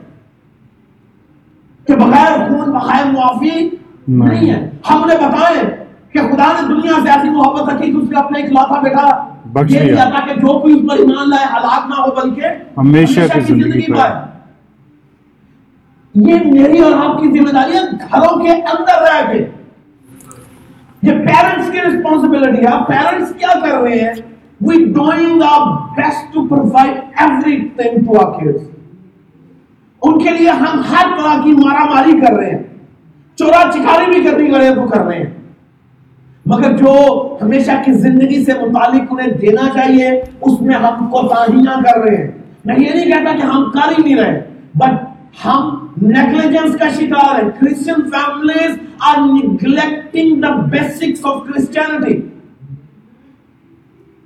کہ 1.91 1.97
بغیر 1.97 2.49
خون 2.49 2.71
بغیر 2.71 3.11
معافی 3.13 3.71
نہیں۔ 4.09 4.51
ہے۔ 4.51 4.71
ہم 4.91 5.05
نے 5.07 5.15
بتائیں 5.17 5.85
کہ 6.13 6.19
خدا 6.19 6.53
نے 6.61 6.69
دنیا 6.69 6.93
سے 7.03 7.11
ایسی 7.11 7.31
محبت 7.31 7.75
رکھی 7.75 7.93
کہ 7.93 7.97
اس 7.97 8.11
نے 8.11 8.19
اپنا 8.19 8.39
اکلوتا 8.39 8.81
بیٹا 8.81 9.33
بخش 9.45 9.73
دیا۔ 9.73 9.83
دیا۔ 9.83 10.05
تھا 10.05 10.27
کہ 10.27 10.41
جو 10.41 10.59
کوئی 10.59 10.75
اس 10.75 10.91
پر 10.91 10.97
ایمان 10.97 11.31
لائے 11.31 11.47
ہلاک 11.53 11.89
نہ 11.89 11.95
ہو 11.95 12.11
بلکہ 12.11 12.43
ہمیشہ 12.77 13.21
کی 13.35 13.41
زندگی 13.41 13.93
پائے۔ 13.93 14.13
یہ 16.15 16.35
میری 16.45 16.79
اور 16.79 16.93
آپ 16.93 17.21
کی 17.21 17.39
ذمہ 17.39 17.51
داری 17.51 17.73
ہے 17.73 17.81
گھروں 17.91 18.41
کے 18.41 18.51
اندر 18.51 19.03
رہ 19.03 19.33
کے۔ 19.33 19.39
یہ 21.03 21.13
پیرنٹس 21.13 21.71
کی 21.71 21.79
رسپانسبلٹی 21.81 22.67
ہے۔ 22.67 22.85
پیرنٹس 22.89 23.33
کیا 23.39 23.61
کر 23.61 23.81
رہے 23.83 23.99
ہیں؟ 23.99 24.13
We 24.61 24.85
doing 24.85 25.43
our 25.43 25.67
best 25.97 26.35
to 26.35 26.47
provide 26.47 27.01
everything 27.69 28.05
to 28.05 28.21
our 28.21 28.39
kids 28.39 28.63
ان 30.03 30.19
کے 30.19 30.31
لیے 30.31 30.51
ہم 30.51 30.81
ہر 30.91 31.19
طرح 31.19 31.43
کی 31.45 31.53
مارا 31.53 31.85
ماری 31.85 32.21
کر 32.21 32.33
رہے 32.33 32.51
ہیں۔ 32.51 32.63
چورا 33.39 33.71
چکاری 33.73 34.11
بھی 34.11 34.31
کرنی 34.31 34.51
کرے 34.51 34.75
تو 34.75 34.89
کر 34.89 35.01
رہے 35.01 35.19
ہیں۔ 35.19 35.31
مگر 36.47 36.77
جو 36.77 36.95
ہمیشہ 37.43 37.71
کی 37.85 37.93
زندگی 37.93 38.45
سے 38.45 38.53
متعلق 38.53 39.03
انہیں 39.11 39.27
دینا 39.27 39.69
چاہیے، 39.75 40.11
اس 40.41 40.61
میں 40.61 40.75
ہم 40.75 41.07
کوتاہیاں 41.07 41.83
کر 41.83 42.01
رہے 42.01 42.17
ہیں۔ 42.17 42.31
میں 42.65 42.77
یہ 42.79 42.91
نہیں 42.95 43.05
کہتا 43.05 43.37
کہ 43.37 43.43
ہم 43.43 43.71
کر 43.71 43.89
ہی 43.89 44.03
نہیں 44.03 44.17
رہے 44.17 44.51
بٹ 44.75 44.93
ہم 45.45 45.87
نیگلیجنس 46.03 46.77
کا 46.77 46.89
شکار 46.89 47.43
ہیں۔ 47.43 47.51
Christian 47.61 48.11
families 48.11 48.79
are 49.01 49.21
neglecting 49.21 50.41
the 50.41 50.49
basics 50.49 51.21
of 51.25 51.43
Christianity 51.47 52.21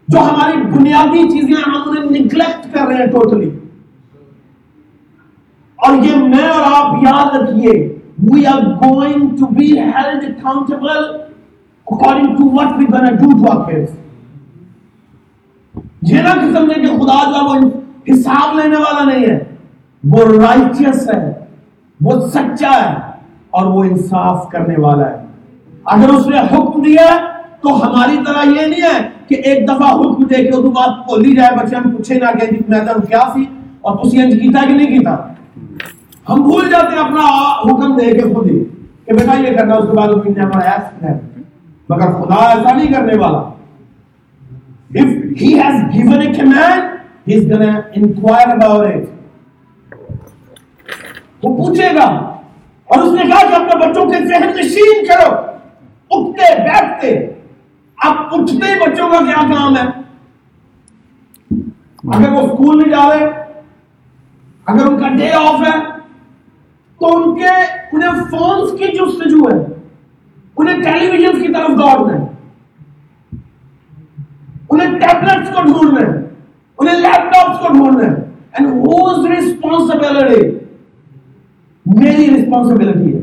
جو 0.09 0.19
ہماری 0.19 0.57
بنیادی 0.57 1.29
چیزیں 1.29 1.63
ہم 1.67 1.91
انہیں 1.91 2.05
نگلیکٹ 2.05 2.75
کر 2.75 2.87
رہے 2.87 2.95
ہیں 2.95 3.07
ٹوٹلی 3.07 3.51
اور 5.87 5.97
یہ 6.05 6.17
میں 6.17 6.49
اور 6.49 6.63
آپ 6.77 7.03
یاد 7.03 7.37
رکھیے 7.37 7.73
we 8.31 8.47
are 8.47 8.63
going 8.83 9.37
to 9.39 9.47
be 9.55 9.73
held 9.79 10.25
accountable 10.25 11.05
according 11.87 12.37
to 12.37 12.45
what 12.53 12.79
we 12.79 12.85
gonna 12.93 13.11
do 13.11 13.31
to 13.39 13.51
our 13.53 13.65
kids 13.65 13.91
یہ 16.11 16.23
نہ 16.23 16.35
کہ 16.41 16.53
سمجھے 16.55 16.81
کہ 16.81 16.97
خدا 16.99 17.23
جو 17.31 17.45
وہ 17.45 17.57
حساب 18.09 18.57
لینے 18.59 18.77
والا 18.77 19.05
نہیں 19.05 19.25
ہے، 19.27 19.39
وہ 20.05 20.25
رائچیس 20.31 21.09
ہے، 21.11 21.33
وہ 22.01 22.21
سچا 22.29 22.73
ہے 22.73 22.95
اور 23.51 23.67
وہ 23.67 23.85
انصاف 23.85 24.49
کرنے 24.49 24.81
والا 24.81 25.11
ہے۔ 25.11 25.23
اگر 25.95 26.09
اس 26.09 26.27
نے 26.27 26.39
حکم 26.53 26.83
دیا 26.83 27.07
تو 27.61 27.75
ہماری 27.83 28.17
طرح 28.27 28.43
یہ 28.45 28.67
نہیں 28.67 28.83
ہے 28.83 28.99
کہ 29.29 29.35
ایک 29.35 29.69
دفعہ 29.69 29.93
حکم 29.93 30.23
دے 30.23 30.43
کے 30.43 30.49
اس 30.49 30.65
بات 30.75 31.07
بولی 31.07 31.35
جائے، 31.37 31.57
بچے 31.57 31.77
ہم 31.77 31.91
پوچھے 31.91 32.15
نہ 32.15 32.39
کہ 32.39 32.57
میں 32.69 32.81
تو 32.87 33.01
کیا 33.09 33.23
سی 33.35 33.45
اور 33.81 33.97
تسی 33.99 34.23
انج 34.23 34.35
کیتا 34.41 34.67
کہ 34.67 34.75
نہیں 34.75 34.99
کیتا۔ 34.99 35.17
ہم 36.29 36.43
بھول 36.43 36.71
جاتے 36.71 36.97
ہیں 36.97 37.05
اپنا 37.05 37.23
حکم 37.61 37.97
دے 37.97 38.13
کے 38.13 38.35
خود 38.35 38.51
ہی 38.51 38.65
کہ 39.05 39.13
بیٹا 39.13 39.41
یہ 39.41 39.57
کرنا 39.57 39.75
اس 39.75 39.85
کے 39.91 39.97
بعد 39.97 40.09
وہ 40.09 40.23
نے 40.25 40.41
ہمارا 40.41 40.71
ایس 40.71 41.03
ہے۔ 41.03 41.21
مگر 41.89 42.13
خدا 42.13 42.35
ایسا 42.35 42.73
نہیں 42.73 42.93
کرنے 42.93 43.19
والا۔ 43.19 43.39
If 44.97 45.09
he 45.43 45.51
has 45.61 45.77
given 45.95 46.23
a 46.23 46.33
command 46.39 46.83
he 47.29 47.37
is 47.37 47.53
gonna 47.53 47.81
inquire 47.99 48.57
about 48.57 48.87
it. 48.87 49.05
وہ 51.43 51.67
پوچھے 51.67 51.89
گا، 51.95 52.05
اور 52.85 52.99
اس 52.99 53.13
نے 53.13 53.23
کہا 53.23 53.49
کہ 53.49 53.55
اپنے 53.55 53.87
بچوں 53.87 54.05
کے 54.05 54.27
ذہن 54.27 54.51
نشین 54.57 55.05
کرو۔ 55.05 55.35
اٹھتے، 56.11 56.63
بیٹھتے۔ 56.63 57.19
اب 57.97 58.15
اٹھتے 58.33 58.73
ہی 58.73 58.79
بچوں 58.81 59.09
کا 59.11 59.19
کیا 59.19 59.55
کام 59.55 59.77
ہے؟ 59.77 60.05
اگر 62.09 62.33
وہ 62.33 62.41
اسکول 62.41 62.79
نہیں 62.79 62.91
جا 62.91 63.09
رہے، 63.09 63.25
اگر 64.67 64.87
ان 64.87 65.01
کا 65.01 65.09
ڈے 65.09 65.31
آف 65.31 65.67
ہے 65.67 65.94
تو 67.01 67.17
ان 67.17 67.39
کے 67.39 67.49
انہیں 67.93 68.25
فونز 68.31 68.79
کی 68.79 68.87
جستجو 68.87 69.49
ہے، 69.49 69.65
انہیں 70.57 70.83
ٹیلی 70.83 71.11
ویژن 71.11 71.43
کی 71.43 71.53
طرف 71.53 71.69
دوڑنا 71.69 72.19
ہے۔ 72.19 72.27
انہیں 74.71 74.99
ٹیبلٹس 74.99 75.49
کو 75.49 75.63
ڈھونڈنا 75.63 76.01
ہے، 76.01 76.29
انہیں 76.79 77.01
لیپ 77.01 77.33
ٹاپس 77.33 77.59
کو 77.59 77.73
ڈھونڈنا 77.73 78.11
ہے۔ 78.11 78.25
اینڈ 78.53 78.69
ہوز 78.69 79.27
ریسپانسبلٹی 79.27 80.59
میری 81.87 82.31
رسپانسبلٹی 82.35 83.15
ہے۔ 83.15 83.21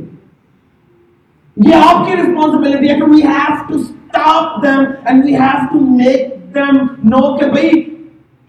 یہ 1.58 1.76
آپ 1.76 2.08
کی 2.08 2.14
رسپانسبلٹی 2.14 2.90
ہے 2.90 2.96
کہ 2.96 3.04
we 3.04 3.22
have 3.22 3.56
to 3.68 3.76
stop 3.76 4.64
them 4.64 4.84
and 5.06 5.26
we 5.26 5.36
have 5.36 5.68
to 5.72 5.80
make 5.80 6.56
them 6.56 6.78
know 7.04 7.38
کہ 7.38 7.46
بھائی، 7.46 7.96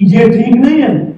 یہ 0.00 0.24
ٹھیک 0.24 0.56
نہیں 0.56 0.82
ہے۔ 0.82 1.11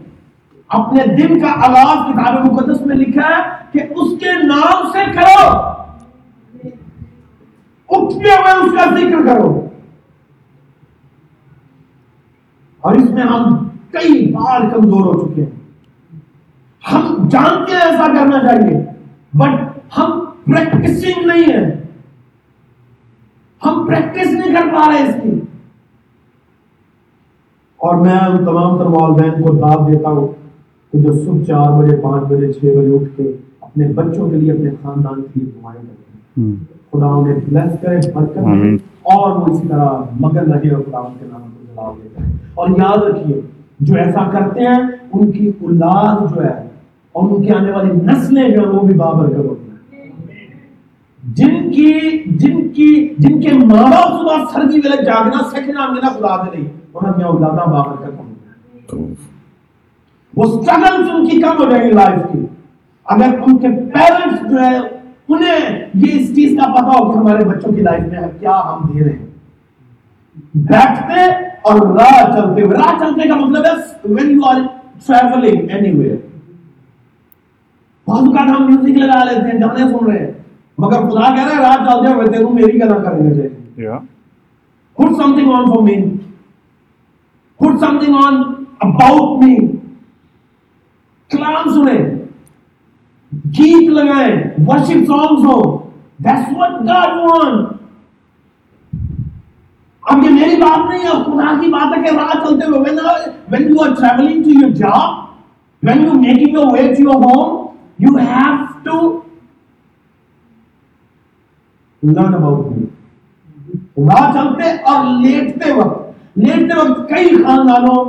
اپنے 0.74 1.16
دن 1.16 1.40
کا 1.40 1.50
آغاز 1.50 2.12
کتاب 2.12 2.52
مقدس 2.52 2.86
میں 2.86 2.96
لکھا 2.96 3.28
ہے 3.28 3.42
کہ 3.72 3.78
اس 3.96 4.20
کے 4.20 4.46
نام 4.46 4.90
سے 4.92 5.12
کرو۔ 5.12 5.56
اٹھتے 7.88 8.30
ہوئے 8.30 8.52
اس 8.52 8.72
کا 8.76 8.94
ذکر 8.94 9.26
کرو۔ 9.26 9.68
اور 12.80 12.94
اس 12.94 13.10
میں 13.10 13.22
ہم 13.22 13.68
کئی 13.90 14.32
بار 14.32 14.60
کمزور 14.60 15.14
ہو 15.14 15.32
چکے 15.32 15.42
ہیں۔ 15.42 15.50
ہم 16.92 17.28
جانتے 17.30 17.72
ہیں 17.72 17.80
ایسا 17.80 18.06
کرنا 18.06 18.38
چاہیے 18.38 18.84
بٹ 19.34 19.78
ہم 19.98 20.24
پریکٹسنگ 20.44 21.26
نہیں 21.26 21.52
ہے 21.52 21.82
ہم 23.66 23.86
پریکٹس 23.86 24.26
نہیں 24.26 24.54
کر 24.54 24.74
پا 24.74 24.90
رہے 24.90 25.08
اس 25.08 25.14
کی۔ 25.22 25.40
اور 27.76 27.94
میں 27.94 28.18
ان 28.18 28.44
تمام 28.44 28.78
تر 28.78 28.84
والدین 28.84 29.42
کو 29.42 29.54
داد 29.54 29.92
دیتا 29.92 30.08
ہوں۔ 30.08 30.43
کہ 30.94 31.02
جو 31.02 31.12
صبح 31.12 31.44
چار 31.44 31.82
بجے 31.82 31.96
پانچ 31.96 32.24
بجے 32.24 32.52
چھ 32.52 32.58
بجے 32.58 32.94
اٹھ 32.94 33.16
کے 33.16 33.32
اپنے 33.60 33.88
بچوں 33.88 34.30
کے 34.30 34.36
لیے 34.36 34.52
اپنے 34.52 34.70
خاندان 34.82 35.22
کے 35.22 35.40
لیے 35.40 35.50
دعائیں 35.52 35.82
کرتے 35.82 36.40
ہیں۔ 36.40 36.52
خدا 36.92 37.06
انہیں 37.06 37.34
بلیس 37.48 37.72
کرے 37.80 38.00
برکت۔ 38.14 38.38
اور 39.02 39.36
وہ 39.36 39.46
اسی 39.46 39.68
طرح 39.68 39.88
مگن 40.20 40.52
رہے 40.52 40.70
اور 40.70 40.82
خدا 40.82 40.98
ان 40.98 41.12
کے 41.18 41.24
نام 41.32 41.40
کو 41.40 41.64
جلال 41.66 42.02
دیتا 42.02 42.26
ہے 42.26 42.32
اور 42.54 42.68
یاد 42.68 43.02
رکھیے 43.02 43.40
جو 43.80 43.94
ایسا 43.94 44.30
کرتے 44.30 44.60
ہیں 44.60 44.82
ان 45.12 45.30
کی 45.30 45.48
اولاد 45.60 46.34
جو 46.34 46.44
ہے 46.44 46.68
اور 47.12 47.30
ان 47.30 47.42
کی 47.42 47.50
آنے 47.50 47.70
والی 47.72 47.92
نسلیں 47.92 48.48
جو 48.48 48.60
ہیں 48.60 48.68
وہ 48.68 48.86
بھی 48.86 48.94
بابرکت 48.94 49.36
ہوتی 49.36 49.70
ہیں۔ 49.70 50.10
جن 51.22 51.70
کی 51.70 51.90
جن 52.26 52.68
کی 52.68 53.14
جن 53.18 53.40
کے 53.40 53.52
ماں 53.66 53.82
باپ 53.82 54.20
صبح 54.20 54.44
سردی 54.52 54.80
ویلے 54.84 55.04
جاگنا 55.04 55.42
سکھنا 55.50 55.92
میرا 55.92 56.08
خدا 56.08 56.42
دے 56.42 56.58
نہیں 56.58 56.68
انہوں 56.94 57.18
نے 57.18 57.24
اولادا 57.24 57.64
بابرکت 57.64 58.18
ہوں 58.18 59.14
وہ 60.36 60.44
سٹرگل 60.44 61.10
ان 61.10 61.28
کی 61.28 61.40
کم 61.40 61.58
ہو 61.58 61.70
جائے 61.70 61.84
گی 61.84 61.90
لائف 61.90 62.32
کی۔ 62.32 62.46
اگر 63.04 63.38
ان 63.46 63.58
کے 63.58 63.68
پیرنٹس 63.68 64.50
جو 64.50 64.60
ہے 64.60 64.78
انہیں 65.28 65.86
یہ 65.94 66.20
اس 66.20 66.34
چیز 66.34 66.58
کا 66.58 66.72
پتا 66.72 66.88
ہو 66.88 67.12
کہ 67.12 67.18
ہمارے 67.18 67.44
بچوں 67.44 67.72
کی 67.72 67.80
لائف 67.80 68.00
میں 68.00 68.20
کیا 68.40 68.60
ہم 68.64 68.92
دے 68.94 69.04
رہے 69.04 69.12
ہیں۔ 69.12 69.26
بیٹھتے 70.54 71.30
اور 71.62 71.80
راہ 71.80 72.30
چلتے 72.32 72.62
ہوئے 72.62 72.76
راہ 72.76 72.98
چلتے 72.98 73.28
کا 73.28 73.34
مطلب 73.34 73.64
ہے 73.64 73.72
when 74.14 74.30
you 74.30 74.42
are 74.50 74.62
traveling 75.06 75.60
anywhere 75.78 76.16
بہت 78.06 78.20
اوقات 78.20 78.48
ہم 78.48 78.66
میوزک 78.66 78.98
لگا 78.98 79.24
لیتے 79.24 79.50
ہیں 79.50 79.60
گانے 79.60 79.92
سن 79.92 80.04
رہے 80.06 80.18
ہیں۔ 80.18 80.32
مگر 80.78 81.08
خدا 81.08 81.34
کہہ 81.34 81.44
رہا 81.44 81.56
ہے 81.56 81.62
راہ 81.62 81.76
چلتے 81.76 82.12
ہوئے 82.12 82.26
تیرے 82.26 82.44
میری 82.44 82.80
گلا 82.80 82.98
کرنا 82.98 83.34
چاہیے 83.34 83.48
یا 83.76 83.98
put 84.98 85.12
something 85.12 85.48
on 85.50 85.64
for 85.70 85.78
me. 85.84 85.94
Put 87.60 87.78
something 87.84 88.14
on 88.24 88.36
about 88.80 89.42
me. 89.42 89.73
کلام 91.30 91.72
سنیں 91.74 92.10
گیت 93.58 93.90
لگائیں 93.90 94.34
ورشپ 94.66 95.06
سانگز 95.06 95.44
ہو 95.46 95.62
that's 96.18 96.52
what 96.52 96.74
God 96.86 97.14
wants. 97.20 97.70
اب 100.04 100.24
یہ 100.24 100.30
میری 100.30 100.56
بات 100.60 100.88
نہیں 100.88 101.04
ہے 101.04 101.10
خدا 101.24 101.52
کی 101.60 101.68
بات 101.70 101.96
ہے 101.96 102.02
کہ 102.02 102.14
راہ 102.16 102.32
چلتے 102.44 102.66
ہوئے 102.66 102.80
when, 102.80 102.98
when 103.52 103.68
you 103.68 103.80
are 103.84 103.94
traveling 103.96 104.42
to 104.44 104.56
your 104.58 104.70
job 104.80 105.22
when 105.82 106.02
you 106.06 106.14
making 106.14 106.52
your 106.58 106.66
way 106.72 106.82
to 106.94 107.02
your 107.02 107.16
home 107.22 107.78
you 107.98 108.16
have 108.18 108.82
to 108.84 108.98
learn 112.02 112.34
about 112.34 112.68
me. 112.70 112.86
راہ 114.08 114.32
چلتے 114.34 114.70
اور 114.92 115.04
لیٹتے 115.20 115.72
وقت 115.72 116.38
لیٹتے 116.38 116.78
وقت 116.80 117.08
کئی 117.10 117.34
خاندانوں 117.44 118.04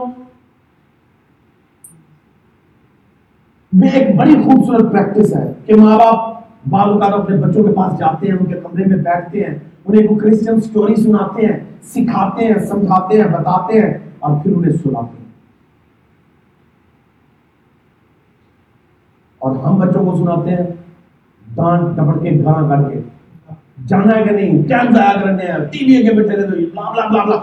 میں 3.80 3.90
ایک 3.90 4.16
بڑی 4.16 4.36
خوبصورت 4.44 4.92
پریکٹس 4.92 5.36
ہے 5.36 5.54
کہ 5.66 5.76
ماں 5.76 5.98
باپ 6.00 6.34
بعض 6.70 6.88
اوقات 6.88 7.14
اپنے 7.14 7.36
بچوں 7.38 7.64
کے 7.64 7.74
پاس 7.74 8.00
جاتے 8.00 8.28
ہیں، 8.28 8.34
ان 8.34 8.46
کے 8.46 8.54
کمرے 8.54 8.84
میں 8.86 8.98
بیٹھتے 8.98 9.44
ہیں، 9.44 9.56
انہیں 9.86 10.08
کو 10.08 10.16
کرسچن 10.16 10.62
سٹوری 10.62 10.96
سناتے 10.96 11.46
ہیں، 11.46 11.60
سکھاتے 11.84 12.46
ہیں، 12.46 12.60
سمجھاتے 12.60 13.22
ہیں، 13.22 13.28
بتاتے 13.28 13.82
ہیں 13.82 13.94
اور 14.20 14.44
پھر 14.44 14.56
انہیں 14.56 14.72
سناتے 14.72 15.18
ہیں۔ 15.18 15.26
اور 19.38 19.56
ہم 19.56 19.80
بچوں 19.80 20.06
کو 20.06 20.16
سناتے 20.16 20.50
ہیں 20.50 20.68
ڈانٹ 21.56 21.98
ڈپڑ 21.98 22.18
کے 22.24 22.30
گانا 22.46 22.76
کر 22.76 22.90
کے، 22.90 23.00
جانا 23.88 24.18
ہے 24.18 24.24
کہ 24.24 24.32
نہیں، 24.32 24.64
ٹائم 24.64 24.92
ضائع 24.92 25.22
کرنے 25.22 25.46
ہیں، 25.46 25.58
ٹی 25.72 25.86
وی 25.86 26.08
کے 26.08 26.16
بیٹھے 26.16 26.36
رہتے 26.36 26.66
بلا 26.66 26.92
بلا 26.92 27.08
بلا 27.08 27.24
بلا۔ 27.24 27.38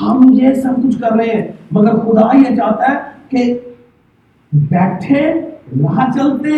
ہم 0.00 0.28
یہ 0.30 0.54
سب 0.54 0.82
کچھ 0.84 1.00
کر 1.00 1.12
رہے 1.12 1.26
ہیں، 1.26 1.52
مگر 1.70 1.98
خدا 1.98 2.36
یہ 2.36 2.56
چاہتا 2.56 2.92
ہے 2.92 2.98
کہ 3.28 3.58
بیٹھے 4.52 5.32
راہ 5.72 6.10
چلتے، 6.18 6.50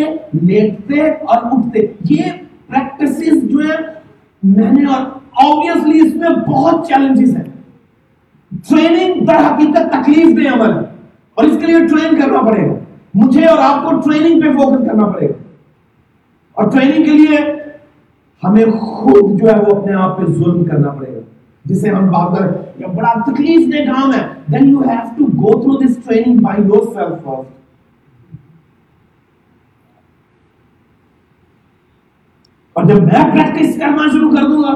لیٹتے 0.42 1.00
اور 1.10 1.38
اٹھتے۔ 1.42 1.78
یہ 2.10 2.22
پریکٹسز 2.66 3.50
جو 3.50 3.58
ہے 3.58 3.96
میں 4.42 4.72
نے 4.72 4.84
اور 4.84 5.06
آبویسلی 5.44 6.08
اس 6.08 6.14
میں 6.14 6.28
بہت 6.28 6.88
چیلنجز 6.88 7.36
ہیں۔ 7.36 7.44
ٹریننگ 8.68 9.24
در 9.24 9.36
حقیقت 9.36 9.92
تکلیف 9.92 10.36
دے 10.36 10.48
عمل 10.48 10.72
ہے 10.74 10.84
اور 11.34 11.44
اس 11.44 11.58
کے 11.60 11.66
لیے 11.66 11.86
ٹرین 11.86 12.20
کرنا 12.20 12.40
پڑے 12.40 12.68
گا۔ 12.68 12.74
مجھے 13.14 13.46
اور 13.46 13.58
آپ 13.58 13.84
کو 13.84 14.10
ٹریننگ 14.10 14.40
پہ 14.40 14.52
فوکس 14.52 14.86
کرنا 14.86 15.06
پڑے 15.06 15.28
گا۔ 15.28 15.32
اور 16.52 16.70
ٹریننگ 16.70 17.04
کے 17.04 17.10
لیے 17.10 17.36
ہمیں 18.44 18.64
خود 18.80 19.40
جو 19.40 19.50
ہے 19.50 19.58
وہ 19.58 19.76
اپنے 19.76 19.92
آپ 19.94 20.18
پہ 20.18 20.24
ظلم 20.24 20.64
کرنا 20.64 20.90
پڑے 20.90 21.14
گا۔ 21.14 21.20
جسے 21.64 21.90
ہم 21.90 22.06
بات 22.06 22.38
کریں 22.38 22.52
یہ 22.78 22.86
بڑا 22.86 23.32
تکلیف 23.32 23.74
دہ 23.74 23.92
کام 23.92 24.12
ہے۔ 24.12 24.26
Then 24.52 24.68
you 24.68 24.78
have 24.78 25.14
to 25.18 25.24
go 25.24 25.62
through 25.62 25.86
this 25.86 25.96
training 26.06 26.38
by 26.38 26.62
yourself 26.94 27.28
اور 32.76 32.84
جب 32.84 33.02
میں 33.02 33.22
پریکٹس 33.32 33.78
کرنا 33.78 34.06
شروع 34.12 34.30
کر 34.30 34.48
دوں 34.48 34.62
گا، 34.62 34.74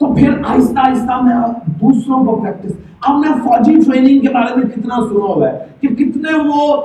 تو 0.00 0.14
پھر 0.14 0.34
آہستہ 0.46 0.78
آہستہ 0.78 1.20
میں 1.22 1.34
دوسروں 1.80 2.24
کو 2.24 2.36
پریکٹس 2.42 2.72
اب 3.00 3.18
میں 3.20 3.32
فوجی 3.44 3.74
ٹریننگ 3.80 4.20
کے 4.20 4.32
بارے 4.34 4.54
میں 4.56 4.66
کتنا 4.74 4.96
سنا 5.08 5.24
ہوا 5.24 5.48
ہے 5.48 5.66
کہ 5.80 5.88
کتنے 5.94 6.36
وہ 6.44 6.76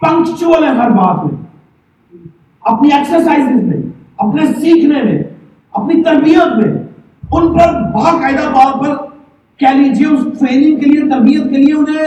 پنکچوئل 0.00 0.64
ہیں 0.64 0.74
ہر 0.76 0.90
بات 0.90 1.24
میں. 1.24 1.36
اپنی 2.64 2.92
ایکسرسائز 2.92 3.62
میں، 3.62 3.80
اپنے 4.18 4.46
سیکھنے 4.46 5.02
میں، 5.02 5.22
اپنی 5.74 6.02
تربیت 6.02 6.56
میں، 6.56 6.72
ان 7.30 7.52
پر 7.58 7.74
باقاعدہ 7.94 8.48
طور 8.54 8.72
پر 8.80 8.96
کہہ 9.60 9.76
لیجیے 9.76 10.06
اس 10.06 10.24
ٹریننگ 10.40 10.78
کے 10.78 10.90
لیے، 10.90 11.08
تربیت 11.10 11.50
کے 11.50 11.56
لیے 11.56 11.74
انہیں 11.74 12.04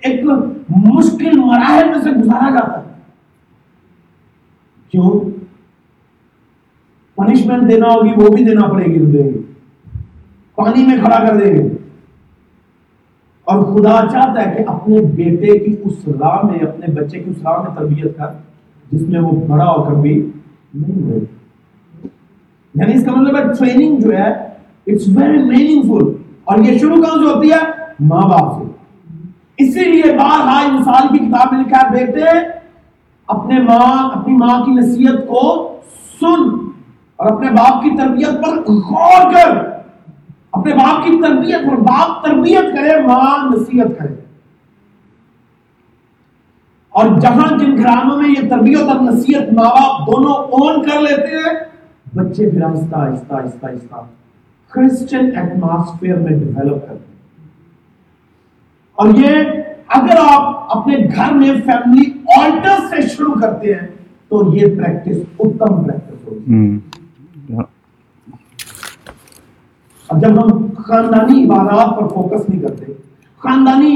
ایک 0.00 0.24
مشکل 0.86 1.38
مراحل 1.38 1.88
میں 1.88 2.00
سے 2.04 2.10
گزارا 2.10 2.50
جاتا 2.50 2.78
ہے. 2.78 2.90
کیوں؟ 4.90 5.10
پنشمنٹ 7.26 7.70
دینا 7.70 7.86
ہوگی، 7.86 8.10
وہ 8.16 8.28
بھی 8.28 8.44
دینا 8.44 8.66
پڑے 8.68 8.84
گی 8.84 8.98
دیں 8.98 9.24
گے 9.24 9.40
پانی 10.54 10.86
میں 10.86 10.96
کھڑا 11.04 11.18
کر 11.24 11.36
دیں 11.36 11.54
گے 11.54 11.68
اور 13.44 13.62
خدا 13.62 14.00
چاہتا 14.12 14.44
ہے 14.46 14.54
کہ 14.56 14.62
اپنے 14.66 15.00
بیٹے 15.00 15.58
کی 15.58 15.76
اس 15.84 16.08
راہ 16.20 16.46
میں، 16.46 16.58
اپنے 16.58 17.00
بچے 17.00 17.18
کی 17.18 17.30
اس 17.30 17.42
راہ 17.42 17.62
میں 17.62 17.76
تربیت 17.76 18.16
کر، 18.16 18.26
جس 18.92 19.08
میں 19.08 19.20
وہ 19.20 19.30
بڑا 19.48 19.64
ہو 19.64 19.82
کر 19.82 19.94
بھی 19.94 20.30
نہیں 20.74 21.02
ہوئے 21.02 21.18
یعنی 22.74 22.94
اس 22.94 23.04
کا 23.04 23.12
مطلب 23.12 23.36
ہے 23.36 23.42
ٹریننگ 23.58 24.00
جو 24.00 24.12
ہے 24.12 24.30
اٹس 24.86 25.08
ویری 25.08 25.38
میننگ 25.38 25.82
فل 25.82 26.06
اور 26.44 26.58
یہ 26.58 26.78
شروع 26.78 26.96
کہاں 26.96 27.16
سے 27.18 27.34
ہوتی 27.34 27.50
ہے؟ 27.50 27.58
ماں 28.00 28.20
باپ 28.20 28.58
سے۔ 28.58 28.70
اسی 29.56 29.80
لیے 29.80 30.12
بار 30.12 30.46
ہائی 30.46 30.70
مثال 30.70 31.08
کی 31.08 31.26
کتاب 31.26 31.52
میں 31.52 31.64
لکھا 31.64 31.78
ہے، 31.78 31.90
بیٹے، 31.90 32.38
اپنے 33.26 33.58
ماں، 33.58 34.10
اپنی 34.10 34.36
ماں 34.36 34.64
کی 34.64 34.72
نصیحت 34.72 35.28
کو 35.28 35.42
سن۔ 36.20 36.48
اور 37.22 37.32
اپنے 37.32 37.50
باپ 37.50 37.82
کی 37.82 37.90
تربیت 37.90 38.44
پر 38.44 38.56
غور 38.68 39.32
کر۔ 39.32 39.56
اپنے 40.52 40.74
باپ 40.74 41.04
کی 41.04 41.10
تربیت 41.22 41.70
پر 41.70 41.76
باپ 41.76 42.24
تربیت 42.24 42.64
کرے 42.76 43.02
ماں 43.02 43.50
نصیحت 43.50 43.98
کرے 43.98 44.14
اور 46.88 47.20
جہاں 47.20 47.58
جن 47.58 47.76
گھرانوں 47.76 48.22
میں 48.22 48.30
یہ 48.30 48.48
تربیت 48.48 48.88
اور 48.88 49.00
نصیحت 49.00 49.52
ماں 49.52 49.70
باپ 49.70 50.06
دونوں 50.06 50.34
اون 50.34 50.82
کر 50.82 51.00
لیتے 51.00 51.36
ہیں، 51.36 51.54
بچے 52.14 52.50
پھر 52.50 52.62
آہستہ 52.62 52.96
آہستہ 52.96 53.34
آہستہ 53.34 53.66
آہستہ 53.66 53.96
کرسچن 54.70 55.30
ایٹماسفیئر 55.36 56.16
میں 56.16 56.38
ڈیولپ 56.38 56.88
کرتے 56.88 56.94
ہیں۔ 56.94 57.48
اور 58.94 59.08
یہ 59.08 59.44
اگر 59.88 60.16
آپ 60.30 60.76
اپنے 60.78 60.96
گھر 61.16 61.32
میں 61.32 61.52
فیملی 61.66 62.12
آلٹر 62.40 62.86
سے 62.90 63.08
شروع 63.08 63.34
کرتے 63.34 63.74
ہیں، 63.74 63.86
تو 64.28 64.54
یہ 64.56 64.66
پریکٹس 64.76 65.18
اتم 65.38 65.82
پریکٹس 65.84 66.28
ہوگی۔ 66.28 66.78
اب 70.10 70.16
جب 70.22 70.32
ہم 70.42 70.66
خاندانی 70.78 71.44
عبادات 71.44 71.88
پر 71.96 72.06
فوکس 72.08 72.48
نہیں 72.48 72.60
کرتے، 72.62 72.92
خاندانی 73.42 73.94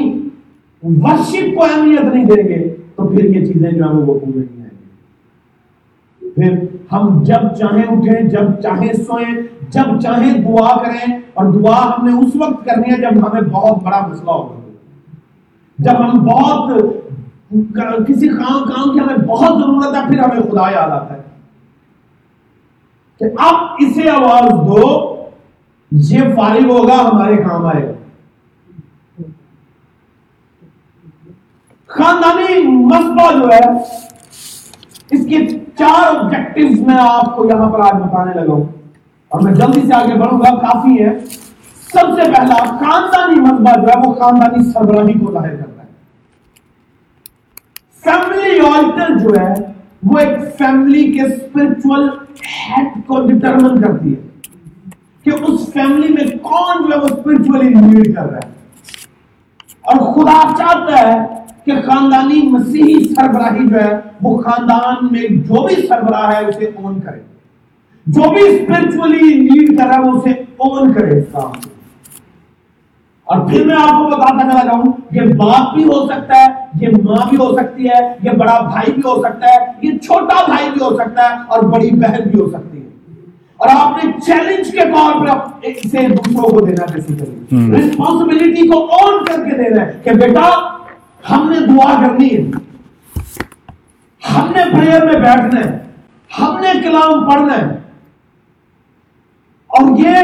ورشپ 0.83 1.55
کو 1.57 1.65
اہمیت 1.65 2.05
نہیں 2.15 2.25
دیں 2.25 2.45
گے، 2.49 2.61
تو 2.97 3.09
پھر 3.09 3.25
یہ 3.25 3.47
چیزیں 3.47 3.71
جو 3.71 3.85
ہیں 3.85 3.93
وہ 3.93 4.03
وقوع 4.03 4.33
نہیں 4.35 4.63
آئیں 4.63 4.71
گی۔ 4.71 6.31
پھر 6.35 6.53
ہم 6.93 7.03
جب 7.25 7.43
چاہیں 7.59 7.83
اٹھیں، 7.83 8.29
جب 8.29 8.61
چاہیں 8.63 8.93
سوئیں، 8.93 9.35
جب 9.71 9.87
چاہیں 10.03 10.33
دعا 10.43 10.77
کریں، 10.83 11.07
اور 11.35 11.45
دعا 11.53 11.81
ہم 11.87 12.07
نے 12.07 12.13
اس 12.21 12.37
وقت 12.37 12.65
کرنی 12.67 12.93
ہے 12.93 12.99
جب 13.03 13.15
ہمیں 13.27 13.45
بہت 13.51 13.83
بڑا 13.85 14.07
مسئلہ 14.07 14.31
ہوگا۔ 14.31 14.55
جب 15.79 15.97
ہم 16.03 16.13
بہت 16.27 16.61
کسی 18.09 18.29
کام 18.29 18.61
کام 18.69 18.93
کی 18.93 18.99
ہمیں 19.01 19.27
بہت 19.27 19.53
ضرورت 19.59 19.95
ہے، 19.97 20.03
پھر 20.09 20.19
ہمیں 20.19 20.43
خدا 20.51 20.71
یاد 20.71 20.91
آتا 20.91 21.15
ہے۔ 21.15 21.21
کہ 23.19 23.25
اب 23.39 23.55
اسے 23.79 24.11
آواز 24.11 24.51
دو، 24.51 25.17
یہ 25.93 26.21
فارغ 26.37 26.71
ہوگا، 26.71 27.11
ہمارے 27.13 27.37
کام 27.37 27.67
آئے 27.67 27.89
گا۔ 27.89 27.93
خاندانی 31.87 32.67
مسئلہ 32.67 33.39
جو 33.39 33.49
ہے، 33.49 33.83
اس 35.11 35.27
کے 35.27 35.47
چار 35.79 36.17
آبجیکٹو 36.17 36.85
میں 36.87 36.97
آپ 37.01 37.37
کو 37.37 37.49
یہاں 37.49 37.71
پر 37.71 37.81
آج 37.81 38.03
بتانے 38.03 38.35
لگا 38.35 38.53
ہوں۔ 38.53 38.65
اور 39.29 39.41
میں 39.41 39.55
جلدی 39.55 39.81
سے 39.87 39.95
آگے 39.95 40.15
بڑھوں 40.15 40.39
گا، 40.39 40.59
کافی 40.59 41.05
ہے۔ 41.05 41.19
سب 41.93 42.07
سے 42.17 42.33
پہلا، 42.33 42.65
خاندانی 42.65 43.41
مذبہ 43.41 43.81
جو 43.81 43.89
ہے، 43.89 44.09
وہ 44.09 44.13
خاندانی 44.13 44.73
سربراہی 44.73 45.19
کو 45.19 45.33
ظاہر 45.33 45.57
کرتا 45.57 45.83
ہے۔ 45.83 45.89
فیملی 48.05 48.61
آلٹر 48.61 49.19
جو 49.19 49.31
ہے، 49.41 49.55
وہ 50.03 50.19
ایک 50.19 50.59
فیملی 50.59 51.13
کے 51.13 51.23
اسپرچل 51.23 52.26
ہیڈ 52.45 52.89
کو 53.07 53.21
ڈٹرمن 53.27 53.83
کرتی 53.83 54.15
ہے 54.15 54.21
کہ 55.23 55.31
اس 55.49 55.73
فیملی 55.73 56.09
میں 56.09 56.39
کون 56.39 56.87
جو 56.87 56.95
ہے 56.95 56.99
وہ 56.99 57.07
اسپرچولی 57.07 57.69
نیڈ 57.69 58.15
کر 58.17 58.27
رہا 58.31 58.39
ہے۔ 58.39 58.55
اور 59.83 60.15
خدا 60.15 60.55
چاہتا 60.59 60.99
ہے 60.99 61.27
کہ 61.65 61.73
خاندانی 61.73 62.49
مسیحی 62.49 63.15
سربراہی 63.15 63.67
جو 63.69 63.77
ہے 63.77 63.97
وہ 64.23 64.39
خاندان 64.39 65.09
میں 65.11 65.23
جو 65.23 65.67
بھی 65.67 65.87
سربراہ 65.87 66.37
ہے 66.37 66.45
اسے 66.47 66.65
اون 66.65 67.01
کرے۔ 67.01 67.21
جو 68.07 68.31
بھی 68.31 68.43
اسپرچولی 68.49 69.35
نیڈ 69.35 69.79
کر 69.79 69.87
رہا 69.87 69.95
ہے 69.95 70.01
وہ 70.01 70.19
اسے 70.19 70.31
اون 70.31 70.93
کرے 70.93 71.21
کام 71.33 71.53
اور 73.27 73.49
پھر 73.49 73.67
میں 73.67 73.77
آپ 73.77 73.91
کو 73.91 74.07
بتاتا 74.07 74.51
چلا 74.51 74.63
جاؤں 74.65 74.93
یہ 75.11 75.21
باپ 75.37 75.75
بھی 75.75 75.85
ہو 75.85 76.07
سکتا 76.07 76.41
ہے 76.41 76.47
یہ 76.81 76.89
ماں 77.03 77.29
بھی 77.29 77.37
ہو 77.37 77.57
سکتی 77.57 77.87
ہے 77.89 78.15
یہ 78.23 78.31
بڑا 78.31 78.61
بھائی 78.61 78.93
بھی 78.93 79.03
ہو 79.05 79.23
سکتا 79.23 79.47
ہے 79.47 79.73
یہ 79.83 79.99
چھوٹا 79.99 80.47
بھائی 80.47 80.71
بھی 80.71 80.81
ہو 80.85 80.97
سکتا 80.97 81.23
ہے 81.23 81.35
اور 81.49 81.63
بڑی 81.63 81.91
بہن 81.91 82.29
بھی 82.31 82.41
ہو 82.41 82.51
سکتی 82.51 82.79
ہے۔ 82.81 82.87
اور 83.57 83.69
آپ 83.73 84.05
نے 84.05 84.13
چیلنج 84.27 84.71
کے 84.71 84.85
طور 84.95 85.27
پر 85.27 85.39
اسے 85.63 86.07
دوسروں 86.09 86.51
کو 86.51 86.61
دینا 86.61 86.87
کیسے 86.87 87.15
کریں 87.15 87.75
ریسپانسبلٹی 87.77 88.69
کو 88.69 88.89
آن 88.93 89.25
کر 89.25 89.51
کے 89.51 89.57
دینا 89.57 89.83
ہے 89.83 90.01
کہ 90.05 90.11
بیٹا 90.11 90.51
ہم 91.31 91.51
نے 91.51 91.67
دعا 91.67 92.07
کرنی 92.07 92.37
ہے۔ 92.37 92.43
ہم 94.35 94.53
نے 94.57 94.63
پریئر 94.73 95.05
میں 95.05 95.21
بیٹھنا 95.21 95.61
ہے۔ 95.61 95.79
ہم 96.41 96.59
نے 96.61 96.81
کلام 96.83 97.31
پڑھنا 97.31 97.57
ہے۔ 97.57 97.77
اور 99.67 99.99
یہ 99.99 100.15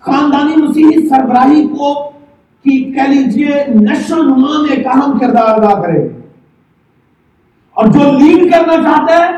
خاندانی 0.00 0.62
مسیحی 0.62 1.08
سربراہی 1.08 1.68
کو 1.68 2.12
کی 2.64 2.92
کہہ 2.92 3.02
لیجیے 3.02 3.64
نشو 3.68 4.22
نما 4.22 4.62
میں 4.62 4.70
ایک 4.70 4.86
اہم 4.86 5.18
کردار 5.18 5.62
ادا 5.62 5.82
کرے۔ 5.82 6.08
اور 7.70 7.86
جو 7.86 8.00
لیڈ 8.18 8.52
کرنا 8.52 8.72
چاہتا 8.72 9.18
ہے، 9.18 9.30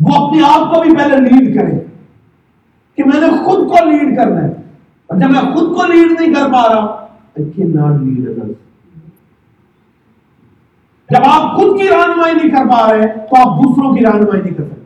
وہ 0.00 0.26
اپنے 0.26 0.42
آپ 0.42 0.74
کو 0.74 0.82
بھی 0.82 0.96
پہلے 0.96 1.16
لیڈ 1.16 1.58
کرے 1.58 1.84
کہ 2.96 3.04
میں 3.04 3.20
نے 3.20 3.44
خود 3.44 3.68
کو 3.68 3.88
لیڈ 3.88 4.16
کرنا 4.16 4.44
ہے۔ 4.44 4.52
اور 5.06 5.20
جب 5.20 5.30
میں 5.30 5.40
خود 5.40 5.76
کو 5.76 5.92
لیڈ 5.92 6.20
نہیں 6.20 6.34
کر 6.34 6.52
پا 6.52 6.74
رہا 6.74 7.06
ناٹ 7.58 8.00
لیڈ 8.00 8.52
جب 11.10 11.20
آپ 11.26 11.56
خود 11.56 11.80
کی 11.80 11.88
رہنمائی 11.88 12.34
نہیں 12.34 12.50
کر 12.50 12.68
پا 12.68 12.92
رہے، 12.92 13.06
تو 13.06 13.50
آپ 13.50 13.64
دوسروں 13.64 13.94
کی 13.94 14.04
رہنمائی 14.04 14.42
نہیں 14.42 14.54
کر 14.54 14.64
سکتے۔ 14.64 14.81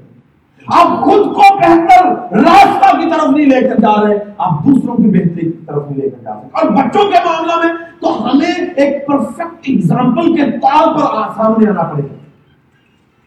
آپ 0.66 1.04
خود 1.04 1.24
کو 1.24 1.42
بہتر 1.58 2.06
راستہ 2.36 2.96
کی 2.96 3.10
طرف 3.10 3.30
نہیں 3.30 3.46
لے 3.46 3.60
کر 3.60 3.76
جا 3.76 3.92
رہے 4.02 4.14
آپ 4.38 4.64
دوسروں 4.64 4.96
کی 4.96 5.08
بہتری 5.08 5.52
کی 5.52 5.64
طرف 5.66 5.90
نہیں 5.90 6.00
لے 6.00 6.10
کر 6.10 6.22
جا 6.24 6.34
رہے 6.34 6.48
اور 6.52 6.70
بچوں 6.70 7.10
کے 7.10 7.18
معاملہ 7.24 7.52
میں 7.64 7.72
تو 8.00 8.24
ہمیں 8.24 8.70
ایک 8.76 9.06
پرفیکٹ 9.06 9.68
اگزامپل 9.68 10.36
کے 10.36 10.50
طور 10.58 10.94
پر 10.94 11.28
سامنے 11.36 11.70
آنا 11.70 11.82
پڑے 11.82 12.02
گا۔ 12.02 12.14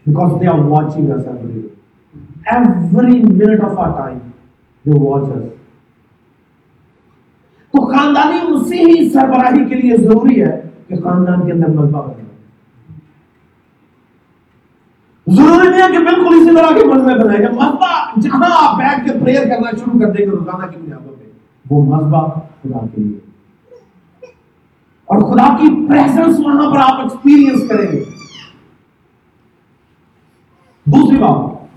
Because 0.06 0.42
they 0.42 0.48
are 0.48 0.60
watching 0.60 1.10
us 1.10 1.26
every 1.28 1.54
day. 1.54 1.68
Every 2.56 3.18
minute 3.24 3.64
of 3.70 3.80
our 3.80 3.94
time 3.98 4.20
they 4.86 5.02
watch 5.02 5.30
تو 7.74 7.86
خاندانی 7.88 8.52
مسیحی 8.52 9.10
سربراہی 9.10 9.66
کے 9.66 9.76
لیے 9.76 9.98
ضروری 9.98 10.44
ہے 10.44 10.62
کہ 10.88 10.96
خاندان 10.96 11.46
کے 11.46 11.52
اندر 11.52 11.68
مذہبہ 11.68 12.02
بنے۔ 12.02 12.29
ضروری 15.30 15.70
نہیں 15.70 15.82
ہے 15.82 15.92
کہ 15.92 15.98
بالکل 15.98 16.36
اسی 16.36 16.56
طرح 16.56 16.80
کے 16.80 16.86
مذہب 16.86 17.24
بنائے 17.24 17.44
گا 17.44 17.52
مذہبہ 17.52 18.20
جہاں 18.20 18.50
آپ 18.52 18.78
بیٹھ 18.78 19.06
کے 19.06 19.20
پریئر 19.20 19.44
کرنا 19.44 19.70
شروع 19.72 20.00
کر 20.00 20.06
دیں 20.06 20.26
گے، 20.26 20.32
روزانہ 20.32 20.66
کی 20.66 20.78
بنیادوں 20.82 21.16
پہ 21.16 21.24
وہ 21.70 21.84
مذہبہ 21.84 22.28
خدا 22.30 22.86
کے 22.96 23.02
لیے۔ 23.02 23.20
اور 25.06 25.22
خدا 25.22 25.58
کی 25.58 25.88
پریزنس 25.90 26.40
وہاں 26.40 26.72
پر 26.72 26.78
آپ 26.78 27.00
ایکسپیرینس 27.00 27.70
کریں۔ 27.70 27.92
گے 27.92 28.04
دوسری 30.86 31.18
بات، 31.18 31.68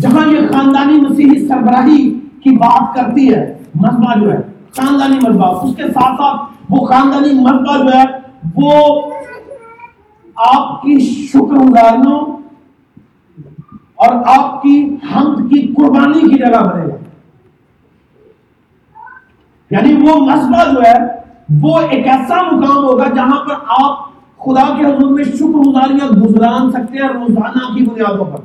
جہاں 0.00 0.28
یہ 0.28 0.38
خاندانی 0.52 1.00
مسیحی 1.00 1.48
سربراہی 1.48 2.20
کی 2.42 2.56
بات 2.56 2.94
کرتی 2.94 3.34
ہے 3.34 3.58
مذہبہ 3.74 4.20
جو 4.20 4.32
ہے، 4.32 4.40
خاندانی 4.76 5.16
مذہبہ 5.28 5.64
اس 5.64 5.76
کے 5.76 5.82
ساتھ 5.82 6.20
ساتھ 6.20 6.52
وہ 6.70 6.86
خاندانی 6.86 7.40
مذہبہ 7.40 7.76
جو 7.76 7.98
ہے، 7.98 8.04
وہ 8.54 9.02
آپ 10.36 10.82
کی 10.82 11.00
شکر 11.00 11.54
گزاریوں 11.54 12.43
اور 13.94 14.14
آپ 14.38 14.62
کی 14.62 14.96
حمد 15.14 15.50
کی 15.50 15.74
قربانی 15.76 16.20
کی 16.20 16.38
جگہ 16.38 16.64
بنے 16.64 16.84
گا۔ 16.84 16.96
یعنی 19.70 19.94
وہ 19.94 20.16
مذہبہ 20.16 20.72
جو 20.72 20.80
ہے، 20.80 21.24
وہ 21.62 21.78
ایک 21.78 22.06
ایسا 22.06 22.42
مقام 22.42 22.84
ہوگا 22.84 23.04
جہاں 23.14 23.44
پر 23.44 23.54
آپ 23.66 24.14
خدا 24.38 24.76
کے 24.78 24.84
حضور 24.84 25.10
میں 25.10 25.24
شکر 25.24 25.44
گزاریاں 25.44 26.08
گزران 26.08 26.70
سکتے 26.70 26.98
ہیں، 26.98 27.08
روزانہ 27.08 27.74
کی 27.74 27.84
بنیادوں 27.84 28.24
پر۔ 28.24 28.38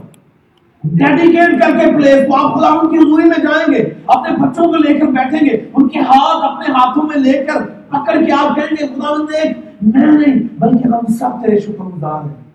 ڈیڈیکیٹ 0.84 1.62
کر 1.62 1.80
کے 1.80 1.98
پلیس 1.98 2.28
کو 2.28 2.36
آپ 2.36 2.60
خدا 2.60 2.68
ان 2.68 2.90
کی 2.90 2.98
حضوری 2.98 3.24
میں 3.24 3.44
جائیں 3.44 3.74
گے، 3.74 3.90
اپنے 4.08 4.38
بچوں 4.38 4.66
کو 4.66 4.76
لے 4.76 5.00
کر 5.00 5.06
بیٹھیں 5.06 5.50
گے، 5.50 5.70
ان 5.74 5.88
کے 5.88 6.00
ہاتھ 6.00 6.52
اپنے 6.52 6.74
ہاتھوں 6.74 7.04
میں 7.04 7.18
لے 7.18 7.32
کر 7.32 7.62
پکڑ 7.90 8.26
کے 8.26 8.32
آپ 8.32 8.56
کہیں 8.56 8.76
گے 8.82 8.88
خدا 8.88 9.16
دیکھ 9.18 9.58
میں 9.82 10.08
نہیں، 10.08 10.48
بلکہ 10.60 10.88
ہم 10.88 11.14
سب 11.14 11.30
تیرے 11.46 11.60
شکر 11.60 11.84
گزار 11.84 12.22
ہیں۔ 12.22 12.49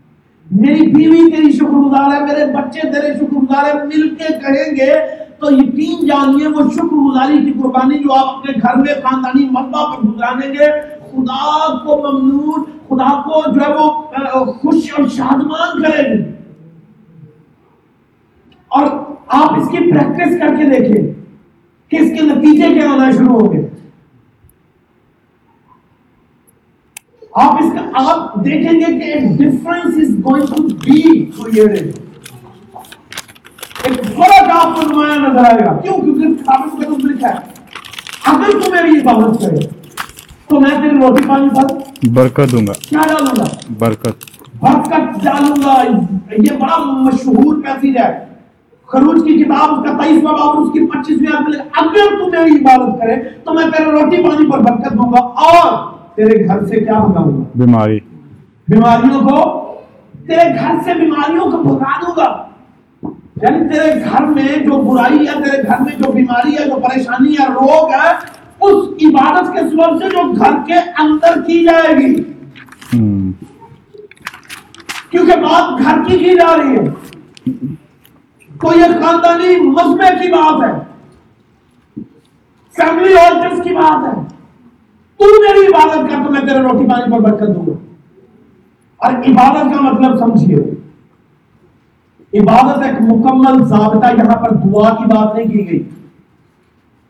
میری 0.50 0.87
بیوی 0.92 1.30
تیری 1.30 1.50
شکر 1.52 1.66
گزار 1.66 2.12
ہے، 2.12 2.20
میرے 2.24 2.44
بچے 2.52 2.80
تیرے 2.92 3.12
شکر 3.14 3.37
گزار 3.37 3.64
ہے 3.64 3.85
مل 3.85 4.09
کے 4.14 4.33
کہیں 4.42 4.76
گے 4.76 4.92
تو 5.40 5.50
یقین 5.52 6.07
جانیے 6.07 6.48
وہ 6.48 6.68
شکر 6.70 6.96
گزاری 6.96 7.38
کی 7.44 7.52
قربانی 7.52 7.98
جو 7.98 8.12
آپ 8.12 8.37
اپنے 8.37 8.52
گھر 8.61 8.76
میں 8.76 8.94
خاندانی 9.02 9.44
مذبح 9.50 9.94
پر 9.94 10.07
گزاریں 10.07 10.52
گے 10.54 10.70
خدا 11.11 11.74
کو 11.85 11.96
ممنون، 12.02 12.62
خدا 12.88 13.11
کو 13.22 13.42
جو 13.52 13.61
ہے 13.61 13.72
وہ 13.74 14.44
خوش 14.52 14.92
اور 14.98 15.09
شادمان 15.16 15.83
کرے 15.83 16.02
گی 16.11 16.22
اور 18.70 18.87
آپ 19.26 19.59
اس 19.59 19.68
کی 19.68 19.90
پریکٹس 19.90 20.38
کر 20.40 20.57
کے 20.57 20.64
دیکھیں 20.70 21.12
کہ 21.90 21.96
اس 21.96 22.18
کے 22.18 22.26
نتیجے 22.26 22.72
کیا 22.74 22.90
ہونا 22.90 23.11
شروع 23.11 23.40
ہوں 23.40 23.52
گے۔ 23.52 23.63
آپ 27.42 27.62
اس 27.62 27.72
کا 27.74 27.80
آپ 28.00 28.34
دیکھیں 28.44 28.72
گے 28.80 28.92
کہ 28.98 29.12
ایک 29.12 29.24
difference 29.38 29.96
is 30.02 30.10
going 30.24 30.46
to 30.46 30.62
be 30.84 31.00
created 31.36 31.98
ایک 33.84 34.04
فرق 34.16 34.50
آپ 34.56 34.76
کو 34.76 34.82
نمایاں 34.88 35.16
نظر 35.18 35.44
آئے 35.44 35.64
گا. 35.64 35.72
کیوں؟ 35.82 35.96
کیونکہ 36.00 36.42
کتاب 36.42 36.60
میں 36.78 36.86
تو 36.88 37.06
لکھا 37.06 37.28
ہے. 37.28 37.40
اگر 38.32 38.60
تو 38.60 38.70
میری 38.70 39.00
عبادت 39.00 39.40
کرے 39.40 39.66
تو 40.48 40.60
میں 40.60 40.70
تیری 40.70 40.96
روٹی 41.00 41.26
پانی 41.28 41.48
پر 41.54 42.08
برکت 42.18 42.52
دوں 42.52 42.66
گا. 42.66 42.72
کیا 42.88 43.06
ڈالوں 43.08 43.34
گا؟ 43.38 43.44
برکت. 43.78 44.24
برکت 44.60 45.24
ڈالوں 45.24 45.56
گا. 45.64 45.74
یہ 46.44 46.56
بڑا 46.60 46.76
مشہور 46.78 47.62
پیسیج 47.62 47.96
ہے. 47.98 48.12
خروج 48.88 49.18
کی 49.24 49.42
کتاب 49.42 49.72
اس 49.72 49.84
کا 49.84 49.96
تیئیسواں 50.02 50.32
باب 50.32 50.60
اس 50.60 50.72
کی 50.72 50.86
پچیسویں 50.86 51.60
اگر 51.82 52.18
تو 52.18 52.30
میری 52.30 52.54
عبادت 52.56 53.00
کرے 53.00 53.16
تو 53.44 53.54
میں 53.54 53.66
تیرے 53.76 53.90
روٹی 53.90 54.22
پانی 54.28 54.50
پر 54.50 54.62
برکت 54.68 54.96
دوں 54.98 55.12
گا. 55.12 55.24
اور 55.48 55.92
تیرے 56.14 56.46
گھر 56.46 56.66
سے 56.66 56.81
کیا 56.81 57.05
بھگاؤں 57.05 57.38
گا؟ 57.38 57.42
بیماری۔ 57.55 57.98
بیماریوں 58.68 59.20
کو؟ 59.20 59.64
تیرے 60.27 60.55
گھر 60.61 60.74
سے 60.85 60.94
بیماریوں 60.94 61.50
کو 61.50 61.62
بھگا 61.62 62.00
دوں 62.00 62.12
گا۔ 62.16 62.48
یعنی 63.42 63.68
تیرے 63.68 64.05
گھر 64.05 64.24
میں 64.24 64.42
جو 64.42 64.83
برائی 64.83 65.18
ہے 65.18 65.42
تیرے 65.44 65.62
گھر 65.66 65.81
میں 65.81 65.92
جو 65.98 66.12
بیماری 66.12 66.53
ہے 66.53 66.64
جو 66.64 66.81
پریشانی 66.81 67.33
ہے 67.33 67.48
روگ 67.48 67.90
ہے 67.90 68.11
اس 68.61 68.88
عبادت 69.05 69.53
کے 69.53 69.59
سبب 69.59 70.03
سے 70.03 70.11
جو 70.11 70.33
گھر 70.33 70.53
کے 70.66 70.74
اندر 70.74 71.40
کی 71.40 71.64
جائے 71.64 71.96
گی۔ 71.96 72.22
ہم، 72.94 73.33
کیونکہ 75.11 75.40
بات 75.40 75.83
گھر 75.83 75.98
کی 76.07 76.18
کی 76.18 76.35
جا 76.35 76.57
رہی 76.57 76.77
ہے۔ 76.77 76.85
تو 78.61 78.79
یہ 78.79 79.00
خاندانی 79.03 79.61
مذہبے 79.61 80.22
کی 80.22 80.33
بات 80.33 80.62
ہے۔ 80.62 80.81
فیملی 82.77 83.14
آلٹرس 83.18 83.62
کی 83.64 83.74
بات 83.74 84.14
ہے۔ 84.14 84.33
تو 85.24 85.42
میری 85.42 85.66
عبادت 85.66 86.10
کر 86.10 86.26
تو 86.26 86.32
میں 86.32 86.40
تیرے 86.40 86.62
روٹی 86.62 86.87
پانی 86.87 87.12
پر 87.12 87.20
برکت 87.20 87.54
دوں 87.54 87.66
گا۔ 87.66 87.72
اور 88.96 89.12
عبادت 89.12 89.74
کا 89.74 89.80
مطلب 89.80 90.18
سمجھیے، 90.18 90.56
عبادت 92.40 92.82
ایک 92.82 92.94
مکمل 93.00 93.64
ضابطہ 93.64 94.06
یہاں 94.06 94.37
پر 94.37 94.54
دعا 94.54 94.94
کی 94.94 95.04
بات 95.04 95.37
نہیں 95.37 95.46
کی 95.46 95.70
گئی۔ 95.70 95.82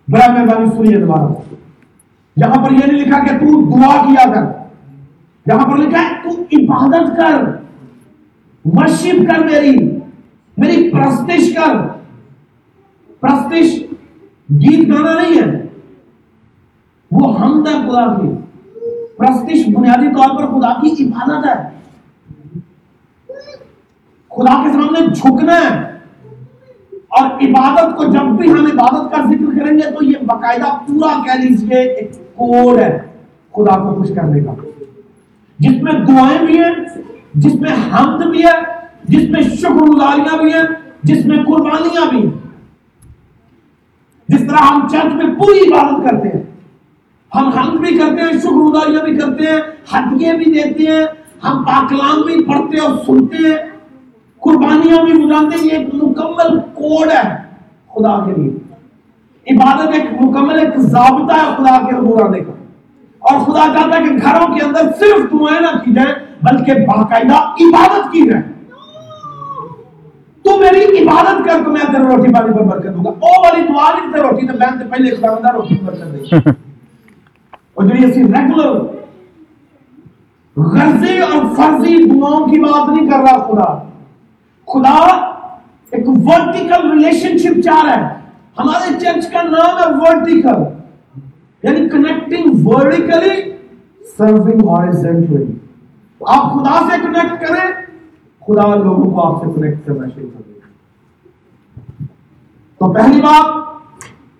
بڑا 0.08 0.32
مہربانی 0.32 0.66
سنیے 0.76 0.96
دوبارہ۔ 0.96 1.54
یہاں 2.36 2.64
پر 2.64 2.72
یہ 2.72 2.78
نہیں 2.78 3.00
لکھا 3.00 3.18
کہ 3.18 3.38
تو 3.38 3.70
دعا 3.70 4.04
کیا 4.04 4.32
کر۔ 4.34 4.44
یہاں 5.46 5.66
پر 5.66 5.76
لکھا 5.76 6.02
ہے، 6.02 6.14
تو 6.22 6.28
عبادت 6.52 7.16
کر 7.16 7.44
ورشپ 8.64 9.16
کر 9.28 9.38
میری 9.38 9.98
میری 10.56 10.90
پرستش 10.90 11.54
کر۔ 11.54 11.76
پرستش 13.20 13.82
گیت 14.50 14.88
گانا 14.88 15.22
نہیں 15.22 15.42
ہے۔ 15.42 15.63
وہ 17.14 17.38
حمد 17.38 17.68
ہے 17.68 17.72
خدا 17.72 18.20
کی 18.20 18.28
پرستش 19.16 19.68
بنیادی 19.74 20.14
طور 20.14 20.36
پر 20.36 20.46
خدا 20.46 20.80
کی 20.80 21.04
عبادت 21.04 21.46
ہے۔ 21.46 21.74
خدا 24.30 24.62
کے 24.62 24.72
سامنے 24.72 25.14
جھکنا 25.14 25.56
ہے۔ 25.60 25.94
اور 26.92 27.30
عبادت 27.30 27.96
کو 27.96 28.04
جب 28.04 28.20
بھی 28.20 28.52
ہم 28.52 28.66
عبادت 28.66 29.10
کا 29.10 29.22
ذکر 29.24 29.58
کریں 29.58 29.78
گے 29.78 29.90
تو 29.90 30.04
یہ 30.04 30.14
باقاعدہ 30.26 30.78
پورا 30.86 31.22
کہہ 31.24 31.42
لیجیے 31.42 31.78
ایک 31.78 32.12
کوڈ 32.14 32.78
ہے 32.78 32.98
خدا 33.52 33.76
کو 33.78 33.94
خوش 33.94 34.08
کرنے 34.14 34.40
کا۔ 34.40 34.52
جس 35.58 35.82
میں 35.82 35.92
دعائیں 35.92 36.46
بھی 36.46 36.58
ہیں، 36.58 37.02
جس 37.34 37.54
میں 37.54 37.70
حمد 37.92 38.26
بھی 38.26 38.44
ہے، 38.44 38.62
جس 39.04 39.30
میں 39.30 39.42
شکر 39.42 39.70
گزاریاں 39.70 40.42
بھی 40.42 40.52
ہیں، 40.52 40.62
جس 41.02 41.26
میں 41.26 41.36
قربانیاں 41.36 42.10
بھی 42.10 42.18
ہیں۔ 42.18 42.34
جس 44.28 44.40
طرح 44.40 44.62
ہم 44.62 44.88
چرچ 44.88 45.14
میں 45.14 45.34
پوری 45.34 45.72
عبادت 45.72 46.10
کرتے 46.10 46.28
ہیں۔ 46.28 46.43
ہم 47.34 47.48
حمد 47.48 47.80
بھی 47.80 47.98
کرتے 47.98 48.22
ہیں، 48.22 48.32
شکر 48.40 48.50
گزاریاں 48.50 49.02
بھی 49.02 49.16
کرتے 49.18 49.44
ہیں 49.44 49.60
ہدیے 49.94 50.32
بھی 50.32 50.44
دیتے 50.44 50.84
ہیں، 50.92 51.04
ہم 51.44 51.64
پاکلام 51.64 52.20
بھی 52.20 52.44
پڑھتے 52.44 52.78
اور 52.78 52.96
سنتے 53.06 53.36
ہیں۔ 53.36 53.56
قربانیاں 54.40 55.04
بھی 55.04 55.12
گزارتے 55.12 55.58
ہیں، 55.58 55.66
یہ 55.66 55.78
ایک 55.78 55.94
مکمل 55.94 56.58
کوڈ 56.74 57.10
ہے 57.10 57.22
خدا 57.94 58.24
کے 58.24 58.40
لیے۔ 58.40 58.50
عبادت 59.46 59.88
ایک 59.92 60.04
مکمل 60.20 60.58
ایک 60.58 60.78
ضابطہ 60.78 61.32
ہے 61.32 61.54
خدا 61.56 61.90
کے 61.90 61.96
حضور 61.96 62.20
آنے 62.20 62.40
کا۔ 62.40 62.52
اور 63.18 63.40
خدا 63.40 63.62
چاہتا 63.74 63.98
ہے 63.98 64.04
کہ 64.04 64.16
گھروں 64.22 64.54
کے 64.54 64.64
اندر 64.64 64.80
صرف 64.98 65.32
دعائیں 65.32 65.60
نہ 65.60 65.78
کی 65.78 65.92
جائیں، 65.92 66.14
بلکہ 66.42 66.86
باقاعدہ 66.86 67.34
عبادت 67.34 68.12
کی 68.12 68.30
جائے 68.30 68.42
تو 70.44 70.58
میری 70.58 70.84
عبادت 70.98 71.44
کر 71.44 71.64
تو 71.64 71.70
میں 71.70 71.80
تیرے 71.80 72.04
روٹی 72.04 72.32
پانی 72.32 72.52
پر 72.54 72.62
برکت 72.62 72.94
دوں 72.94 73.04
گا۔ 73.04 73.10
او 73.10 73.42
والی 73.44 73.62
دعا 73.62 73.90
نہیں 73.94 74.12
تے 74.12 74.20
روٹی 74.20 74.46
تے 74.46 74.52
بہن 74.52 74.78
تے 74.78 74.84
پہلے 74.90 75.16
خداوندہ 75.16 75.52
روٹی 75.52 75.76
پر 75.76 75.84
برکت 75.84 76.12
دے 76.12 76.50
اور 77.74 77.84
جو 77.84 77.96
یہ 77.96 78.12
ریگولر 78.24 78.80
غرضی 80.56 81.18
اور 81.18 81.44
فرضی 81.56 81.96
دعاؤں 82.10 82.46
کی 82.46 82.60
بات 82.60 82.88
نہیں 82.88 83.10
کر 83.10 83.18
رہا 83.18 83.36
خدا 83.46 83.72
خدا 84.68 84.96
ایک 85.92 86.08
ورٹیکل 86.08 86.90
ریلیشن 86.90 87.38
شپ 87.38 87.60
چاہ 87.64 87.84
رہا 87.84 87.94
ہے۔ 87.94 88.14
ہمارے 88.58 88.98
چرچ 89.00 89.30
کا 89.32 89.42
نام 89.42 89.78
ہے 89.78 89.88
ورٹیکل 90.00 90.62
یعنی 91.62 91.88
کنیکٹنگ 91.88 92.66
ورٹیکلی 92.66 93.52
سرونگ 94.16 94.68
ہارزنٹلی 94.68 95.44
آپ 96.20 96.52
خدا 96.52 96.78
سے 96.90 97.00
کنیکٹ 97.02 97.46
کریں، 97.46 97.70
خدا 98.46 98.74
لوگوں 98.74 99.10
کو 99.10 99.26
آپ 99.26 99.44
سے 99.44 99.50
کنیکٹ 99.54 99.86
کرنا 99.86 100.06
شروع 100.14 100.28
کر 100.34 100.42
دے۔ 100.46 100.52
تو 102.80 102.92
پہلی 102.92 103.20
بات 103.20 103.63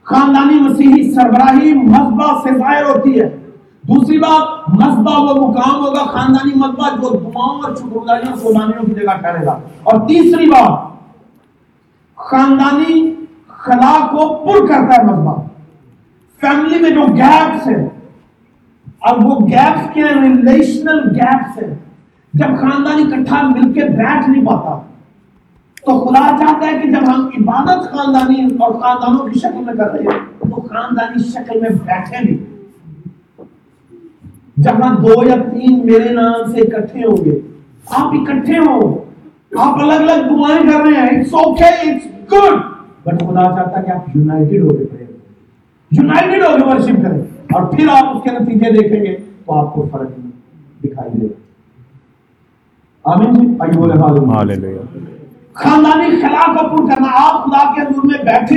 خاندانی 0.05 0.61
مسیحی 0.61 1.15
سربراہی 1.15 1.75
مذبح 1.75 2.41
سے 2.43 2.59
ظاہر 2.59 2.85
ہوتی 2.85 3.21
ہے۔ 3.21 3.37
دوسری 3.83 4.19
بات، 4.19 4.71
مذبح 4.71 5.13
وہ 5.19 5.49
مقام 5.49 5.87
ہوگا، 5.87 6.05
خاندانی 6.05 6.53
مذبح 6.55 6.89
جو 6.89 7.09
دعاؤں 7.09 7.61
اور 7.61 7.75
شکرگزاریوں 7.75 8.37
قربانیوں 8.37 8.85
کی 8.85 8.93
جگہ 8.93 9.17
ٹھہرے 9.21 9.47
گا۔ 9.47 9.59
اور 9.83 10.09
تیسری 10.09 10.47
بات، 10.47 10.79
خاندانی 12.17 13.15
خلا 13.49 14.07
کو 14.11 14.47
پر 14.47 14.67
کرتا 14.67 14.95
ہے 14.97 15.05
مذہب 15.05 15.43
فیملی 16.41 16.79
میں 16.79 16.91
جو 16.91 17.05
گیپس 17.17 17.69
ہیں، 17.69 17.89
اب 19.01 19.25
وہ 19.27 19.41
گیپس 19.41 19.95
کیا 19.95 20.07
ہیں 20.07 20.23
ریلیشنل 20.23 21.01
گیپس 21.15 21.63
ہیں۔ 21.63 21.75
جب 22.35 22.47
خاندان 22.47 22.97
اکٹھا 22.97 23.43
مل 23.43 23.73
کے 23.73 23.85
بیٹھ 23.85 24.31
نہیں 24.31 24.47
پاتا 24.47 24.81
تو 25.87 25.99
خدا 26.01 26.21
چاہتا 26.39 26.67
ہے 26.67 26.79
کہ 26.81 26.91
جب 26.91 27.09
ہم 27.09 27.27
عبادت 27.39 27.91
خاندانی 27.93 28.45
اور 28.45 28.73
خاندانوں 28.81 29.27
کی 29.29 29.39
شکل 29.41 29.65
میں 29.65 29.75
کر 29.75 29.91
رہے 29.93 30.03
ہیں، 30.05 30.21
تو 30.41 30.61
خاندانی 30.61 31.23
شکل 31.31 31.61
میں 31.61 31.71
بیٹھے 31.71 32.25
نہیں 32.25 32.53
جہاں 34.63 34.95
دو 35.03 35.23
یا 35.27 35.35
تین 35.51 35.81
میرے 35.87 36.13
نام 36.15 36.53
سے 36.53 36.61
اکٹھے 36.61 37.05
ہوں 37.05 37.25
گے، 37.25 37.39
آپ 37.99 38.15
اکٹھے 38.21 38.59
ہو 38.59 38.79
آپ 39.65 39.81
الگ 39.83 39.93
الگ 39.93 40.29
دعائیں 40.29 40.63
کر 40.63 40.81
رہے 40.85 41.01
ہیں 41.01 41.19
it's 41.19 41.35
okay 41.43 41.65
it's 41.65 42.07
good 42.33 42.59
but 43.05 43.21
خدا 43.21 43.45
چاہتا 43.55 43.79
ہے 43.79 43.85
کہ 43.85 43.91
آپ 43.91 44.17
یونائٹڈ 44.17 44.63
ہو 44.63 44.77
کے 44.77 44.85
پڑے 44.85 45.05
یونائٹڈ 45.91 46.43
ہو 46.43 46.57
کے 46.57 46.65
ورشپ 46.65 47.03
کریں۔ 47.03 47.23
اور 47.53 47.63
پھر 47.73 47.89
آپ 47.97 48.17
اس 48.17 48.23
کے 48.23 48.31
نتیجے 48.39 48.71
دیکھیں 48.73 49.01
گے، 49.05 49.17
تو 49.47 49.59
آپ 49.59 49.75
کو 49.75 49.89
فرق 49.93 50.11
دکھائی 50.85 51.11
دے 51.21 51.27
گا۔ 51.27 51.43
آمین 53.05 53.35
جی 53.35 53.47
آئیے 53.61 53.79
بولے 53.79 54.01
ہاللویہ 54.01 54.79
خاندانی 55.55 56.17
خلا 56.21 56.47
کو 56.53 56.67
پر 56.69 56.87
کرنا۔ 56.89 57.09
آپ 57.17 57.45
خدا 57.45 57.63
کے 57.75 57.81
حضور 57.81 58.05
میں 58.05 58.19
بیٹھے، 58.25 58.57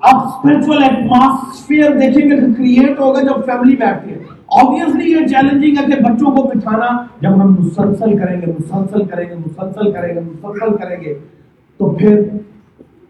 آپ 0.00 0.26
اسپرچل 0.26 0.82
ایٹماسفیئر 0.82 1.90
دیکھیں 1.90 2.30
گے 2.30 2.36
کہ 2.36 2.52
کریٹ 2.56 2.98
ہوگا 3.00 3.20
جب 3.20 3.44
فیملی 3.46 3.76
بیٹھتی 3.76 4.12
ہے 4.12 4.18
آبویسلی 4.60 5.10
یہ 5.12 5.26
چیلنجنگ 5.26 5.78
ہے 5.78 5.84
کہ 5.86 6.02
بچوں 6.02 6.30
کو 6.36 6.42
بٹھانا۔ 6.42 6.88
جب 7.20 7.34
ہم 7.42 7.54
مسلسل 7.58 8.16
کریں 8.18 8.40
گے، 8.40 8.46
مسلسل 8.46 9.04
کریں 9.04 9.28
گے، 9.28 9.34
مسلسل 9.34 9.90
کریں 9.92 10.14
گے، 10.14 10.20
مسلسل 10.20 10.76
کریں 10.76 11.00
گے، 11.00 11.14
تو 11.80 11.90
پھر 11.90 12.22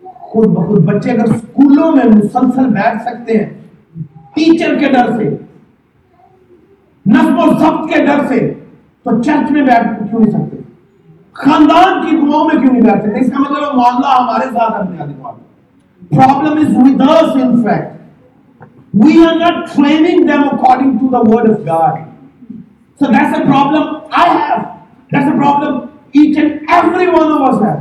خود 0.02 0.46
بخود 0.46 0.84
بچے 0.84 1.10
اگر 1.10 1.34
اسکولوں 1.34 1.90
میں 1.92 2.04
مسلسل 2.04 2.68
بیٹھ 2.74 3.02
سکتے 3.02 3.38
ہیں 3.38 3.48
ٹیچر 4.34 4.78
کے 4.78 4.92
ڈر 4.92 5.16
سے 5.16 5.28
نصب 7.06 7.38
و 7.38 7.50
ضبط 7.58 7.92
کے 7.92 8.04
ڈر 8.06 8.26
سے، 8.28 8.52
تو 9.06 9.22
چرچ 9.22 9.50
میں 9.50 9.62
بیٹھ 9.62 9.88
کیوں 10.10 10.20
نہیں 10.20 10.30
سکتے؟ 10.30 10.59
خاندان 11.32 12.00
کی 12.00 12.16
دعاؤں 12.16 12.44
میں 12.44 12.60
کیوں 12.60 12.72
نہیں 12.72 12.82
بیٹھ 12.82 13.04
سکتے 13.04 13.20
اس 13.20 13.32
کا 13.32 13.38
مطلب 13.38 13.74
معاملہ 13.74 14.06
ہمارے 14.06 14.46
ساتھ 14.52 14.72
ہے 14.72 14.88
بنیادی 14.88 15.14
problem 16.10 16.58
is 16.58 16.76
with 16.76 17.00
us 17.00 17.36
in 17.42 17.64
fact. 17.64 17.96
We 19.04 19.26
are 19.26 19.38
not 19.38 19.68
training 19.74 20.26
them 20.26 20.44
according 20.48 20.98
to 20.98 21.08
the 21.08 21.20
word 21.30 21.50
of 21.50 21.64
God. 21.66 21.98
So 23.00 23.06
that's 23.06 23.38
a 23.38 23.44
problem 23.44 23.84
I 24.12 24.28
have. 24.28 24.62
That's 25.12 25.28
a 25.28 25.36
problem 25.36 25.90
each 26.14 26.36
and 26.36 26.50
every 26.78 27.06
one 27.18 27.30
of 27.30 27.44
us 27.50 27.62
have. 27.62 27.80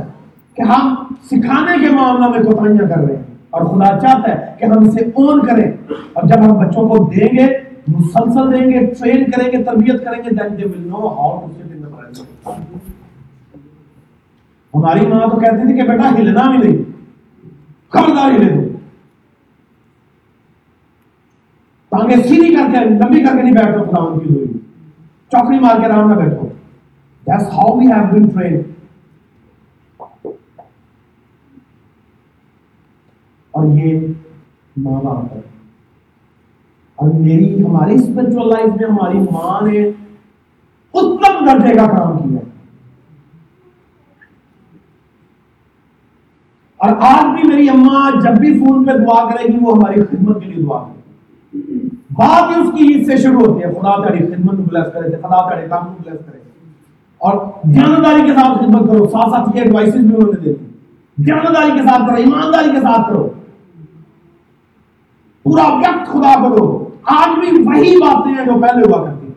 کہ 0.54 0.62
ہم 0.62 0.94
سکھانے 1.30 1.86
کے 1.86 1.90
معاملہ 1.90 2.28
میں 2.28 2.38
کوتاہیاں 2.38 2.88
کر 2.88 3.04
رہے 3.04 3.16
ہیں۔ 3.16 3.22
اور 3.50 3.62
خدا 3.62 3.98
چاہتا 3.98 4.30
ہے 4.30 4.54
کہ 4.58 4.64
ہم 4.64 4.88
اسے 4.88 5.04
اون 5.04 5.46
کریں۔ 5.46 5.72
اور 6.12 6.28
جب 6.28 6.44
ہم 6.44 6.58
بچوں 6.58 6.88
کو 6.88 7.04
دیں 7.04 7.38
گے، 7.38 7.46
مسلسل 7.88 8.52
دیں 8.52 8.70
گے 8.70 8.86
ٹرین 8.86 9.30
کریں 9.30 9.52
گے، 9.52 9.64
تربیت 9.64 10.04
کریں 10.04 10.22
گے، 10.24 10.42
then 10.42 10.56
they 10.58 10.66
will 10.66 10.86
know 10.92 11.08
how 11.18 11.30
to 11.40 11.46
sit 11.46 11.76
in 11.76 11.82
the 11.82 11.96
presence 11.96 12.20
of 12.20 12.54
God. 12.54 12.89
ہماری 14.74 15.06
ماں 15.06 15.20
تو 15.20 15.40
کہتی 15.40 15.66
تھی 15.66 15.76
کہ 15.76 15.88
بیٹا 15.88 16.14
ہلنا 16.14 16.50
بھی 16.50 16.58
نہیں۔ 16.58 16.90
خبردار 17.88 18.30
ہلے 18.30 18.54
دو 18.54 18.78
ٹانگیں 21.88 22.16
سیدھی 22.16 22.54
کر 22.54 22.72
کے، 22.72 22.84
لمبی 22.84 23.24
کر 23.24 23.36
کے 23.36 23.42
نہیں 23.42 23.54
بیٹھو 23.54 23.84
خدا 23.84 24.02
ان 24.02 24.18
کی 24.18 24.34
ہوئی 24.34 24.46
چوکری 25.30 25.58
مار 25.58 25.80
کے 25.80 25.86
آرام 25.86 26.10
نہ 26.10 26.14
بیٹھو۔ 26.14 26.48
That's 27.30 27.50
how 27.52 27.76
we 27.78 27.94
have 27.94 28.10
been 28.10 28.26
trained. 28.26 28.60
اور 33.50 33.78
یہ 33.78 34.06
ماں 34.76 35.02
باپ 35.02 35.32
ہے۔ 35.32 35.40
اور 36.96 37.08
میری، 37.08 37.64
ہماری 37.64 37.94
اسپرچل 37.94 38.48
لائف 38.48 38.68
میں 38.80 38.88
ہماری 38.90 39.18
ماں 39.18 39.68
نے 39.68 39.88
اتم 40.94 41.46
درجے 41.46 41.74
کا 41.74 41.86
کام 41.86 42.18
کیا 42.18 42.40
اور 46.80 46.90
آج 47.00 47.40
بھی 47.40 47.48
میری 47.48 47.68
اماں 47.68 48.10
جب 48.20 48.38
بھی 48.40 48.58
فون 48.58 48.84
پہ 48.84 48.92
دعا 48.92 49.30
کرے 49.30 49.52
گی، 49.52 49.58
وہ 49.60 49.76
ہماری 49.76 50.00
خدمت 50.00 50.40
کے 50.40 50.46
لیے 50.46 50.64
دعا 50.64 50.78
کرے 50.78 51.00
بات 52.10 52.58
اس 52.58 52.78
کی 52.78 52.94
عید 52.94 53.06
سے 53.06 53.16
شروع 53.16 53.40
ہوتی 53.40 53.64
ہے۔ 53.64 53.72
خدا 53.72 54.08
تاری 54.08 54.18
خدمت 54.18 54.56
کو 54.56 54.62
بلیس 54.62 54.92
کرے، 54.94 55.10
خدا 55.10 55.50
تاری 55.50 55.68
کام 55.68 55.84
کو 55.84 56.02
بلیس 56.02 56.26
کرے۔ 56.26 56.38
اور 57.18 57.34
جانداری 57.74 58.20
کے 58.22 58.32
ساتھ 58.32 58.58
خدمت 58.58 58.90
کرو۔ 58.90 59.08
ساتھ 59.08 59.30
ساتھ 59.30 59.56
یہ 59.56 59.62
ایڈوائسز 59.62 59.96
بھی 59.96 60.16
انہوں 60.16 60.32
نے 60.32 60.40
دیتی 60.40 60.64
جانداری 61.24 61.70
کے 61.70 61.78
ساتھ 61.78 62.02
کرو، 62.06 62.16
ایمانداری 62.16 62.70
کے 62.70 62.80
ساتھ 62.80 63.08
کرو۔ 63.08 63.28
پورا 65.42 65.68
وقت 65.68 66.06
خدا 66.06 66.48
کو 66.48 66.56
دو۔ 66.56 66.88
آج 67.02 67.38
بھی 67.38 67.62
وہی 67.62 67.96
باتیں 67.96 68.32
ہیں 68.32 68.44
جو 68.44 68.60
پہلے 68.60 68.88
ہوا 68.88 69.04
کرتی 69.04 69.26
ہیں۔ 69.26 69.34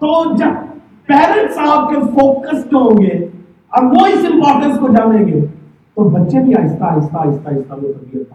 تو 0.00 0.36
جب 0.36 0.50
پیرنٹس 1.06 1.58
آپ 1.58 1.88
کے 1.88 1.94
فوکسڈ 1.94 2.74
ہوں 2.74 3.02
گے 3.02 3.28
اور 3.74 3.82
وہ 3.82 4.06
اس 4.06 4.24
امپورٹنس 4.32 4.78
کو 4.78 4.88
جانیں 4.88 5.26
گے 5.26 5.40
تو 5.94 6.08
بچے 6.08 6.40
بھی 6.40 6.54
آہستہ 6.54 6.84
آہستہ 6.84 7.16
آہستہ 7.16 7.48
آہستہ 7.48 7.74
وہ 7.74 7.92
تربیت 7.92 8.28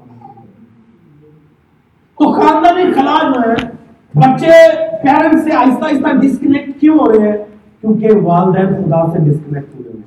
تو 2.19 2.32
خاندانی 2.32 2.93
خلا 2.93 3.32
جو 3.32 3.52
ہے 3.52 3.67
بچے 4.13 4.52
پیرنٹس 5.04 5.43
سے 5.43 5.54
آہستہ 5.54 5.84
آہستہ 5.84 6.17
ڈسکنیکٹ 6.17 6.80
کیوں 6.80 6.99
ہو 6.99 7.12
رہے 7.12 7.32
ہیں؟ 7.32 7.38
کیونکہ 7.82 8.08
والدین 8.23 8.67
خدا 8.67 9.12
سے 9.12 9.17
ڈسکنیکٹ 9.19 9.75
ہو 9.75 9.84
رہے 9.86 9.91
ہیں۔ 9.91 10.04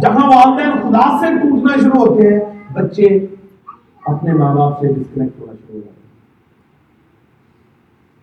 جہاں 0.00 0.28
والدین 0.28 0.70
خدا 0.70 1.18
سے 1.18 1.38
ٹوٹنا 1.38 1.80
شروع 1.80 2.06
ہوتے 2.06 2.34
ہیں، 2.34 2.40
بچے 2.72 3.26
اپنے 4.04 4.32
ماں 4.32 4.54
باپ 4.54 4.80
سے 4.80 4.86
ڈسکنیکٹ 4.86 5.40
ہونا 5.40 5.52
شروع 5.52 5.74
ہو 5.74 5.80
جاتے 5.80 6.00
ہیں۔ 6.00 6.08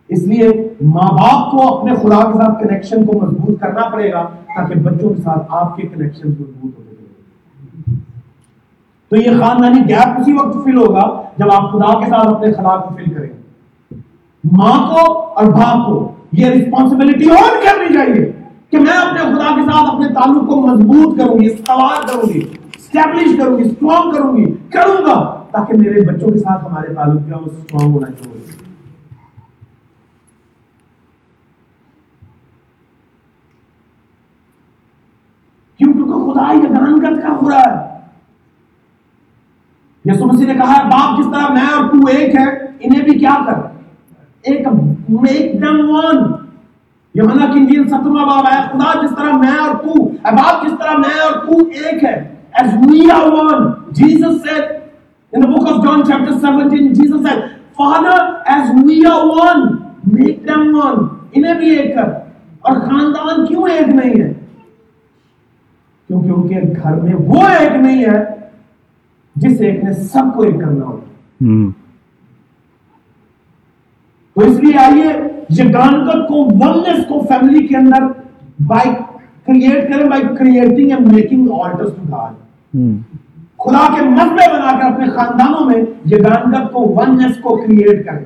اس 0.08 0.22
لیے 0.22 0.70
ماں 0.80 1.10
باپ 1.12 1.50
کو 1.50 1.78
اپنے 1.78 1.94
خدا 1.94 2.32
کے 2.32 2.38
ساتھ 2.38 2.62
کنیکشن 2.62 3.06
کو 3.06 3.12
مضبوط 3.12 3.60
کرنا 3.60 3.88
پڑے 3.88 4.12
گا۔ 4.12 4.28
تاکہ 4.56 4.74
بچوں 4.80 5.08
کے 5.10 5.22
ساتھ 5.22 5.54
آپ 5.54 5.76
کے 5.76 5.86
کنیکشن 5.86 6.28
مضبوط 6.30 6.78
ہوتے 6.78 6.94
رہیں 6.96 7.94
تو 9.12 9.16
یہ 9.16 9.40
خاندانی 9.40 9.80
گیپ 9.88 10.20
اسی 10.20 10.32
وقت 10.32 10.64
فل 10.64 10.78
ہوگا 10.78 11.02
جب 11.38 11.50
آپ 11.52 11.70
خدا 11.72 11.92
کے 12.00 12.10
ساتھ 12.10 12.28
اپنے 12.28 12.52
خلا 12.52 12.76
کو 12.76 12.94
فل 12.96 13.12
کریں 13.14 13.30
ماں 14.44 14.76
کو 14.88 15.02
اور 15.32 15.46
باپ 15.52 15.86
کو 15.86 15.94
یہ 16.32 16.46
رسپانسبلٹی 16.46 17.28
اور 17.32 17.62
کرنی 17.64 17.94
چاہیے 17.94 18.30
کہ 18.70 18.78
میں 18.78 18.96
اپنے 18.96 19.20
خدا 19.34 19.54
کے 19.56 19.62
ساتھ 19.62 19.94
اپنے 19.94 20.08
تعلق 20.14 20.48
کو 20.48 20.60
مضبوط 20.60 21.18
کروں 21.18 21.38
گی، 21.38 21.46
استوار 21.46 22.06
کروں 22.08 22.28
گی 22.34 22.40
اسٹیبلش 22.76 23.36
کروں 23.38 23.58
گی 23.58 23.62
اسٹرانگ 23.62 24.12
کروں 24.12 24.36
گی، 24.36 24.44
کروں 24.72 25.04
گا 25.06 25.14
تاکہ 25.52 25.78
میرے 25.78 26.00
بچوں 26.06 26.28
کے 26.28 26.38
ساتھ 26.38 26.64
ہمارے 26.64 26.94
تعلق 26.94 27.28
جو 27.28 27.34
ہے 27.34 27.40
وہ 27.40 27.50
اسٹرانگ 27.52 27.94
ہونا 27.94 28.10
چاہیے 28.10 28.64
کیوں؟ 35.78 35.92
کیونکہ 35.92 36.32
خدا 36.32 36.52
یہ 36.52 36.68
گانگت 36.74 37.22
کا 37.22 37.28
ہو 37.28 37.50
ہے۔ 37.50 37.96
یسو 40.04 40.26
مسیح 40.26 40.46
نے 40.46 40.54
کہا 40.54 40.82
باپ 40.82 41.18
جس 41.18 41.26
طرح 41.26 41.52
میں 41.52 41.62
اور 41.62 41.88
تو 41.88 42.06
ایک 42.06 42.34
ہے 42.34 42.50
انہیں 42.80 43.02
بھی 43.02 43.18
کیا 43.18 43.36
کر؟ 43.46 43.52
ایک 44.42 44.66
میک 45.08 45.60
دم 45.60 45.90
ون 45.90 46.16
یوحنا 47.14 47.46
کی 47.46 47.58
انجیل 47.60 47.88
سترواں 47.88 48.26
باب 48.26 48.46
ہے 48.52 48.62
خدا 48.72 49.06
جس 49.06 49.10
طرح 49.16 49.32
میں 49.32 49.58
اور 49.58 49.74
تو، 49.74 49.92
اے 50.04 50.34
باپ 50.34 50.66
جس 50.66 50.72
طرح 50.78 50.96
میں 50.96 51.20
اور 51.20 51.46
تو 51.46 51.66
ایک 51.66 52.04
ہے 52.04 52.36
as 52.62 52.66
we 52.66 53.00
are 53.14 53.26
one 53.30 53.64
Jesus 54.00 54.34
said 54.44 54.64
in 55.32 55.40
the 55.40 55.48
book 55.48 55.66
of 55.70 55.84
John 55.84 56.02
chapter 56.10 56.34
17 56.44 56.94
Jesus 56.94 57.20
said 57.26 57.40
father 57.80 58.18
as 58.46 58.70
we 58.84 58.96
are 59.12 59.24
one 59.30 59.64
make 60.18 60.38
them 60.50 60.64
one 60.84 61.06
انہیں 61.32 61.54
بھی 61.54 61.70
ایک 61.70 61.94
کر۔ 61.94 62.08
اور 62.60 62.76
خاندان 62.80 63.46
کیوں 63.46 63.68
ایک 63.68 63.88
نہیں 63.88 64.22
ہے 64.22 64.45
کیونکہ 66.08 66.30
ان 66.30 66.48
کے 66.48 66.80
گھر 66.82 66.94
میں 66.94 67.14
وہ 67.14 67.48
ایک 67.48 67.72
نہیں 67.76 68.04
ہے 68.04 68.24
جس 69.36 69.60
ایک 69.60 69.84
نے 69.84 69.92
سب 69.92 70.34
کو 70.34 70.42
ایک 70.42 70.54
کرنا 70.60 70.84
ہوگا 70.84 71.70
تو 74.34 74.40
اس 74.40 74.60
لیے 74.60 74.78
آئیے 74.78 75.12
یہ 75.48 75.72
گانکت 75.72 76.28
کو 76.28 76.34
وننس 76.34 77.06
کو 77.08 77.20
فیملی 77.20 77.66
کے 77.66 77.76
اندر 77.76 78.02
بائی 78.66 78.90
کریٹ 79.46 79.92
کریں 79.92 80.10
by 80.10 80.22
creating 80.38 80.90
and 80.90 81.12
making 81.12 81.48
altars 81.50 81.92
to 81.96 82.16
God 82.16 82.34
خدا 83.58 83.86
کے 83.94 84.08
مذبے 84.08 84.52
بنا 84.52 84.78
کر 84.80 84.92
اپنے 84.92 85.10
خاندانوں 85.10 85.64
میں 85.70 85.82
یہ 86.04 86.16
گانکت 86.16 86.72
کو 86.72 86.80
وننس 86.96 87.36
کو 87.36 87.56
کریٹ 87.56 88.06
کریں۔ 88.06 88.24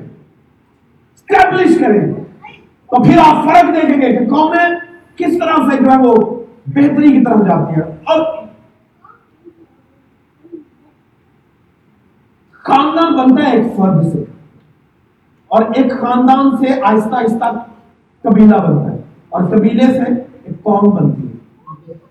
اسٹیبلش 1.13 1.79
کریں۔ 1.79 2.13
تو 2.91 3.03
پھر 3.03 3.17
آپ 3.17 3.43
فرق 3.45 3.73
دیکھیں 3.75 4.01
گے 4.01 4.17
کہ 4.17 4.25
قومیں 4.25 4.69
کس 5.15 5.37
طرح 5.39 5.69
سے 5.69 5.83
جو 5.83 5.91
ہے 5.91 5.97
وہ 5.97 6.40
بہتری 6.67 7.13
کی 7.13 7.23
طرف 7.23 7.37
جاتی 7.37 7.73
ہیں 7.73 7.97
اور 8.03 8.41
خاندان 12.51 13.13
بنتا 13.13 13.43
ہے 13.43 13.57
ایک 13.57 13.67
فرد 13.77 14.11
سے۔ 14.13 14.23
اور 15.47 15.63
ایک 15.75 15.91
خاندان 15.91 16.57
سے 16.57 16.81
آہستہ 16.81 17.15
آہستہ 17.15 17.63
قبیلہ 18.21 18.55
بنتا 18.55 18.91
ہے۔ 18.91 18.97
اور 19.29 19.43
قبیلے 19.43 19.83
سے 19.83 20.13
ایک 20.43 20.63
قوم 20.63 20.95
بنتی 20.95 21.27
ہے۔ 21.27 21.31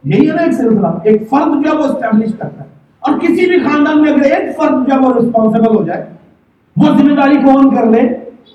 یہی 0.05 0.31
ہے 0.31 0.35
نا 0.35 0.43
ایک 0.43 0.53
سلسلہ۔ 0.53 0.87
ایک 1.05 1.31
فرد 1.31 1.65
جو 1.65 1.71
ہے 1.71 1.77
وہ 1.77 1.85
اسٹیبلش 1.85 2.31
کرتا 2.39 2.65
ہے۔ 2.65 2.69
اور 3.01 3.19
کسی 3.19 3.47
بھی 3.49 3.61
خاندان 3.61 4.03
میں 4.03 4.13
اگر 4.13 4.23
ایک 4.23 4.57
فرد 4.57 4.89
جو 4.89 4.95
ہے 4.95 4.99
وہ 4.99 5.15
ریسپانسبل 5.21 5.77
ہو 5.77 5.85
جائے، 5.85 6.11
وہ 6.77 6.87
ذمہ 6.99 7.15
داری 7.15 7.37
کو 7.37 7.59
آن 7.59 7.77
کر 7.77 7.87
لے؟ 7.87 8.01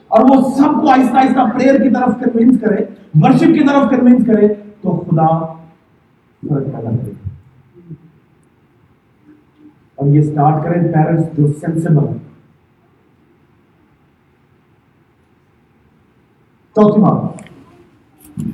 اور 0.08 0.22
وہ 0.30 0.50
سب 0.50 0.82
کو 0.82 0.90
آہستہ 0.90 1.18
آہستہ 1.18 1.58
پریئر 1.58 1.84
کی 1.84 1.90
طرف 1.90 2.10
کنوینس 2.20 2.62
کرے 2.62 2.84
ورشپ 3.22 3.40
کی 3.40 3.68
طرف 3.68 3.90
کنوینس 3.90 4.26
کرے، 4.28 4.48
تو 4.82 5.04
خدا 5.10 5.56
اور 9.96 10.08
یہ 10.08 10.22
سٹارٹ 10.22 10.64
کریں 10.64 10.94
پیرنٹس 10.94 11.38
جو 11.38 11.48
سینسیبل 11.48 12.08
ہیں۔ 12.08 12.18
چوتھی 16.76 17.02
بات۔ 17.02 17.46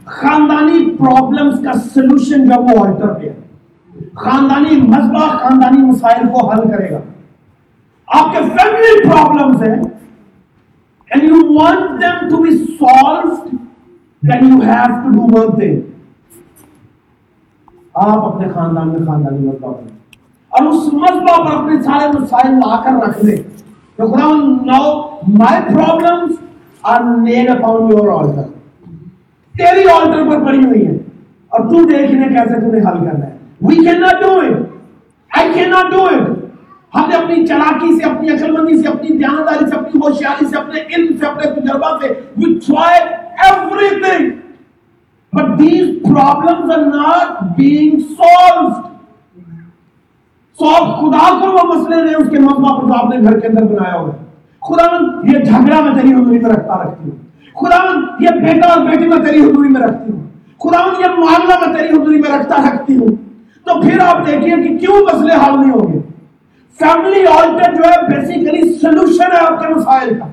خاندانی 0.06 0.96
پرابلمس 0.98 1.64
کا 1.64 1.74
سلوشن 1.74 2.50
جب 2.50 2.60
وہ 2.60 2.86
آلٹر 2.86 3.14
پہ 3.14 3.30
خاندانی 4.16 4.82
مذبح، 4.82 5.38
خاندانی 5.38 5.78
مسائل 5.78 6.28
کو 6.28 6.52
حل 6.52 6.72
کرے 6.72 6.92
گا۔ 6.92 7.00
آپ 8.08 8.32
کے 8.32 8.40
فیملی 8.40 9.10
پرابلمس 9.10 9.62
ہیں 9.62 9.92
and 11.16 11.24
you 11.24 11.40
want 11.58 12.00
them 12.02 12.30
to 12.30 12.38
be 12.38 12.52
solved 12.82 13.52
then 14.24 14.44
you 14.44 14.62
have 14.62 14.94
to 15.04 15.12
do 15.12 15.42
one 15.42 15.60
thing 15.60 16.01
آپ 17.94 18.26
اپنے 18.26 18.48
خاندان 18.54 18.88
میں 18.88 19.06
خاندانی 19.08 19.48
مذبح 19.48 19.72
کریں 19.72 19.96
اور 20.50 20.68
اس 20.68 20.94
مذبح 20.94 21.44
پر 21.46 21.56
اپنے 21.56 21.82
سارے 21.82 22.08
مسائل 22.20 22.52
لا 22.52 22.82
کر 22.84 23.08
رکھ 23.08 23.26
دیں 23.26 23.38
تو 23.96 24.08
خدا 24.08 24.32
know 24.66 24.84
my 25.38 25.76
problems 25.76 26.36
are 26.82 27.02
need 27.02 27.50
upon 27.50 27.92
your 27.92 28.08
altar 28.08 28.50
تیری 29.58 29.88
آلٹر 29.90 30.30
پر 30.30 30.46
پڑی 30.46 30.66
ہوئی 30.66 30.88
ہے 30.88 30.98
اور 31.48 31.60
تو 31.60 31.84
دیکھ 31.86 32.12
انہیں 32.12 32.30
کیسے 32.30 32.60
تمہیں 32.60 32.82
حل 32.82 33.06
کرنا 33.06 33.26
ہے۔ 33.26 33.38
We 33.62 33.76
can 33.76 34.02
not 34.02 34.22
do 34.22 34.32
it 34.40 34.54
I 35.38 35.54
can 35.54 35.70
not 35.70 35.92
do 35.92 36.04
it 36.04 36.30
ہم 36.96 37.10
نے 37.10 37.16
اپنی 37.16 37.46
چلاکی 37.48 38.00
سے، 38.00 38.10
اپنی 38.10 38.30
عقل 38.30 38.52
مندی 38.52 38.82
سے، 38.82 38.88
اپنی 38.88 39.18
دیانتداری 39.18 39.70
سے، 39.70 39.76
اپنی 39.76 40.00
ہوشیاری 40.00 40.46
سے، 40.46 40.58
اپنے 40.58 40.80
علم 40.80 41.18
سے، 41.18 41.26
اپنے 41.26 41.62
تجربہ 41.62 41.98
سے۔ 42.02 42.08
We 42.40 42.48
tried 42.70 43.06
everything 43.52 44.30
but 45.38 45.48
these 45.48 45.90
problems 46.14 46.70
are 46.78 46.86
not 46.88 47.30
being 47.60 47.96
solved. 48.20 48.88
Solve 50.62 51.00
خدا 51.00 51.40
کو 51.40 51.52
وہ 51.52 51.76
مسئلے 51.76 52.04
نہیں 52.04 52.16
اس 52.16 52.30
کے 52.30 52.40
مذہب 52.40 52.82
پر 52.82 52.88
جو 52.88 52.94
آپ 52.94 53.10
نے 53.10 53.24
گھر 53.24 53.40
کے 53.40 53.48
اندر 53.48 53.64
بنایا 53.64 53.96
ہوا 54.00 54.12
خدا 54.62 54.86
یہ 55.24 55.40
جھگڑا 55.40 55.82
میں 55.82 56.02
تیری 56.02 56.14
حضوری 56.14 56.40
میں 56.40 56.50
رکھتا 56.50 56.84
رکھتی 56.84 57.10
ہوں۔ 57.10 57.18
خدا 57.56 57.78
یہ 58.20 58.30
بیٹا 58.30 58.68
اور 58.68 58.86
بیٹی 58.86 59.08
میں 59.08 59.18
تیری 59.18 59.40
حضوری 59.40 59.70
میں 59.70 59.82
رکھتی 59.82 60.12
ہوں۔ 60.12 60.20
خدا 60.60 60.80
یہ 61.00 61.06
معاملہ 61.06 61.70
میں 61.70 61.78
تیری 61.78 62.02
حضوری 62.02 62.22
میں 62.22 62.40
رکھتا 62.40 62.56
رکھتی 62.58 62.98
ہوں۔ 62.98 63.16
تو 63.66 63.82
پھر 63.82 64.00
آپ 64.00 64.28
دیکھیے 64.28 64.56
کہ 64.56 64.78
کیوں 64.78 65.06
مسئلے 65.14 65.34
حل 65.34 65.62
نہیں 65.62 65.72
ہوں 65.72 65.94
گے۔ 65.94 66.00
فیملی 66.80 67.26
آلٹر 67.28 67.74
جو 67.74 67.84
ہے 67.84 68.08
بیسیکلی 68.08 68.74
سولوشن 68.74 69.32
ہے 69.32 69.38
آپ 69.38 69.68
کے 69.68 69.74
مسائل 69.74 70.20
کا۔ 70.20 70.26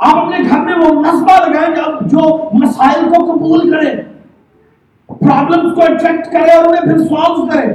آپ 0.00 0.16
اپنے 0.16 0.38
گھر 0.48 0.60
میں 0.60 0.74
وہ 0.74 1.00
نصبہ 1.00 1.46
لگائیں 1.46 1.74
جو 2.02 2.20
مسائل 2.52 3.04
کو 3.04 3.32
قبول 3.32 3.70
کرے 3.70 4.02
پرابلمس 5.06 5.74
کو 5.74 5.82
اٹریکٹ 5.82 6.32
کرے 6.32 6.50
اور 6.50 6.64
انہیں 6.64 6.80
پھر 6.80 6.98
سالو 6.98 7.46
کرے۔ 7.46 7.72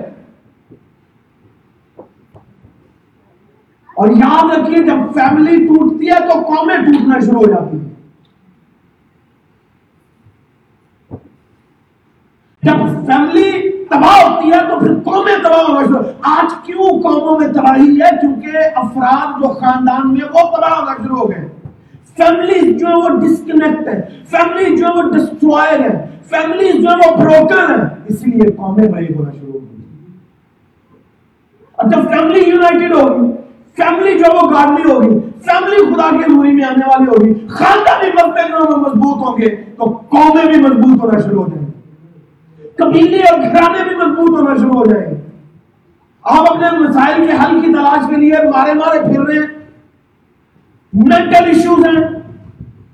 اور 3.97 4.07
یاد 4.07 4.57
رکھیے، 4.57 4.83
جب 4.83 5.13
فیملی 5.13 5.65
ٹوٹتی 5.65 6.09
ہے 6.09 6.19
تو 6.19 6.39
قومیں 6.39 6.77
ٹوٹنا 6.77 7.19
شروع 7.19 7.41
ہو 7.41 7.51
جاتی 7.51 7.77
ہیں۔ 7.77 7.89
جب 12.63 13.05
فیملی 13.05 13.69
تباہ 13.85 14.21
ہوتی 14.21 14.51
ہے 14.51 14.59
تو 14.59 14.79
پھر 14.79 14.93
قومیں 15.03 15.37
تباہ 15.37 15.61
ہونا 15.61 15.83
شروع 15.85 15.99
آج 16.21 16.65
کیوں 16.65 17.01
قوموں 17.01 17.39
میں 17.39 17.47
تباہی 17.47 18.01
ہے؟ 18.01 18.09
کیونکہ 18.21 18.57
افراد 18.75 19.41
جو 19.41 19.47
خاندان 19.47 20.13
میں 20.13 20.25
وہ 20.25 20.57
تباہ 20.57 20.79
ہونا 20.79 20.93
شروع 21.03 21.17
ہو 21.17 21.29
گئے۔ 21.29 21.44
فیملی 22.17 22.73
جو 22.73 22.87
ہے 22.87 22.93
وہ 22.95 23.09
ڈسکنیکٹ 23.09 23.87
ہے 23.87 24.01
فیملی 24.29 24.77
جو 24.77 24.87
ہے 24.87 24.91
وہ 24.97 25.11
ڈسٹروائر 25.11 25.79
ہے 25.79 26.07
فیملی 26.25 26.71
جو 26.71 26.89
ہے 26.89 26.95
وہ 26.95 27.17
بروکن 27.17 27.71
ہے 27.71 27.87
اسی 28.07 28.31
لیے 28.31 28.51
قومیں 28.51 28.87
بریک 28.87 29.11
ہونا 29.11 29.31
شروع 29.31 29.53
ہو 29.53 29.59
گئی۔ 29.59 29.81
اور 31.71 31.89
جب 31.89 32.09
فیملی 32.09 32.43
یونائٹڈ 32.49 32.95
ہوگی۔ 32.95 33.31
فیملی 33.75 34.19
جو 34.19 34.35
وہ 34.35 34.51
گاڑلی 34.51 34.91
ہوگی۔ 34.91 35.19
فیملی 35.45 35.93
خدا 35.93 36.09
کی 36.09 36.33
نوری 36.33 36.51
میں 36.51 36.65
آنے 36.65 36.85
والی 36.87 37.07
ہوگی۔ 37.07 37.47
خاندانی 37.47 38.09
مرتے 38.09 38.49
جو 38.49 38.71
وہ 38.71 38.77
مضبوط 38.77 39.27
ہوں 39.27 39.37
گے۔ 39.37 39.55
تو 39.55 39.85
قومیں 40.09 40.45
بھی 40.45 40.61
مضبوط 40.61 41.03
ہونا 41.03 41.19
شروع 41.19 41.43
ہو 41.43 41.49
جائیں۔ 41.49 41.67
گے 41.67 42.67
قبیلے 42.75 43.17
اور 43.17 43.39
گھرانے 43.39 43.83
بھی 43.89 43.95
مضبوط 43.95 44.41
ہونا 44.41 44.55
شروع 44.55 44.73
ہو 44.73 44.85
جائیں۔ 44.85 45.05
گے 45.05 45.21
آپ 46.23 46.51
اپنے 46.51 46.79
مسائل 46.79 47.27
کے 47.27 47.31
حل 47.31 47.61
کی 47.61 47.73
تلاش 47.73 48.09
کے 48.09 48.15
لیے 48.15 48.33
مارے 48.33 48.73
مارے 48.73 48.99
پھر 48.99 49.19
رہے 49.19 49.39
ہیں۔ 49.39 49.54
مینٹل 50.95 51.47
ایشوز 51.47 51.85
ہیں 51.85 52.03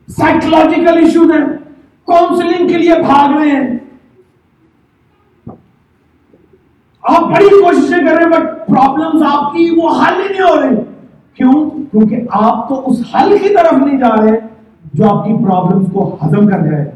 سائیکولوجیکل 0.07 0.97
ایشوز 0.97 1.31
ہیں 1.31 1.45
کاؤنسلنگ 2.07 2.67
کے 2.67 2.77
لیے 2.77 2.93
بھاگ 3.01 3.37
رہے 3.37 3.49
ہیں۔ 3.49 3.77
آپ 7.03 7.21
بڑی 7.21 7.49
کوششیں 7.49 7.97
کر 7.97 8.13
رہے 8.13 8.23
ہیں 8.23 8.31
بٹ 8.31 8.67
پرابلمس 8.67 9.23
آپ 9.31 9.53
کی 9.53 9.69
وہ 9.77 9.89
حل 9.89 10.21
ہی 10.21 10.27
نہیں 10.29 10.41
ہو 10.41 10.61
رہے۔ 10.61 10.83
کیوں؟ 11.33 11.69
کیونکہ 11.91 12.21
آپ 12.31 12.69
تو 12.69 12.89
اس 12.89 13.03
حل 13.15 13.37
کی 13.37 13.49
طرف 13.49 13.73
نہیں 13.73 13.99
جا 13.99 14.09
رہے 14.09 14.37
جو 14.93 15.09
آپ 15.09 15.25
کی 15.25 15.33
پرابلمس 15.33 15.87
کو 15.93 16.17
ہضم 16.25 16.47
کر 16.47 16.59
جائے 16.59 16.91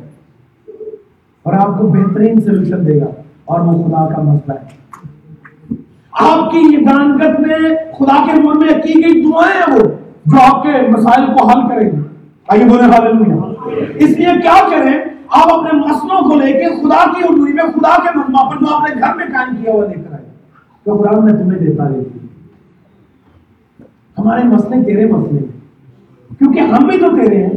اور 1.45 1.53
آپ 1.53 1.77
کو 1.79 1.87
بہترین 1.87 2.41
سولوشن 2.41 2.87
دے 2.87 2.99
گا، 3.01 3.09
اور 3.45 3.59
وہ 3.59 3.83
خدا 3.83 4.15
کا 4.15 4.21
مسئلہ 4.21 4.53
ہے۔ 4.53 5.75
آپ 6.11 6.51
کی 6.51 6.85
گانگت 6.85 7.39
میں 7.39 7.57
خدا 7.99 8.25
کے 8.25 8.41
من 8.41 8.59
میں 8.59 8.81
کی 8.81 8.93
گئی 9.03 9.23
دعائیں 9.23 9.61
ہیں 9.61 9.75
وہ۔ 9.75 10.04
جو 10.25 10.37
آپ 10.41 10.63
کے 10.63 10.69
مسائل 10.69 11.25
کو 11.25 11.47
حل 11.47 11.67
کریں 11.69 11.91
گے۔ 11.91 11.97
آئیے 12.47 12.65
بولے 12.65 12.83
حال 12.83 13.07
اس 13.95 14.09
لیے 14.09 14.41
کیا 14.41 14.69
کریں؟ 14.69 14.99
آپ 15.29 15.53
اپنے 15.53 15.79
مسئلوں 15.79 16.29
کو 16.29 16.39
لے 16.39 16.53
کے 16.53 16.65
خدا 16.75 17.11
کی 17.11 17.21
اردوئی 17.29 17.53
میں، 17.53 17.63
خدا 17.63 18.03
کے 18.03 18.17
مجمع 18.17 18.49
پر 18.49 18.55
جو 18.57 18.75
آپ 18.75 18.89
نے 18.89 19.01
گھر 19.01 19.15
میں 19.15 19.25
قائم 19.25 19.55
کیا 19.55 19.73
ہوا 19.73 19.85
لے 19.87 19.93
کر 19.93 20.13
آئے 20.13 20.25
تو 20.83 20.97
خدا 20.97 21.19
میں 21.19 21.33
تمہیں 21.33 21.59
دیتا 21.59 21.89
رہتی 21.89 22.19
ہمارے 24.17 24.43
مسئلے 24.43 24.85
تیرے 24.85 25.05
مسئلے 25.05 25.39
ہیں۔ 25.39 25.59
کیونکہ 26.37 26.59
ہم 26.59 26.87
بھی 26.87 26.99
تو 26.99 27.07
تیرے 27.09 27.43
ہیں۔ 27.43 27.53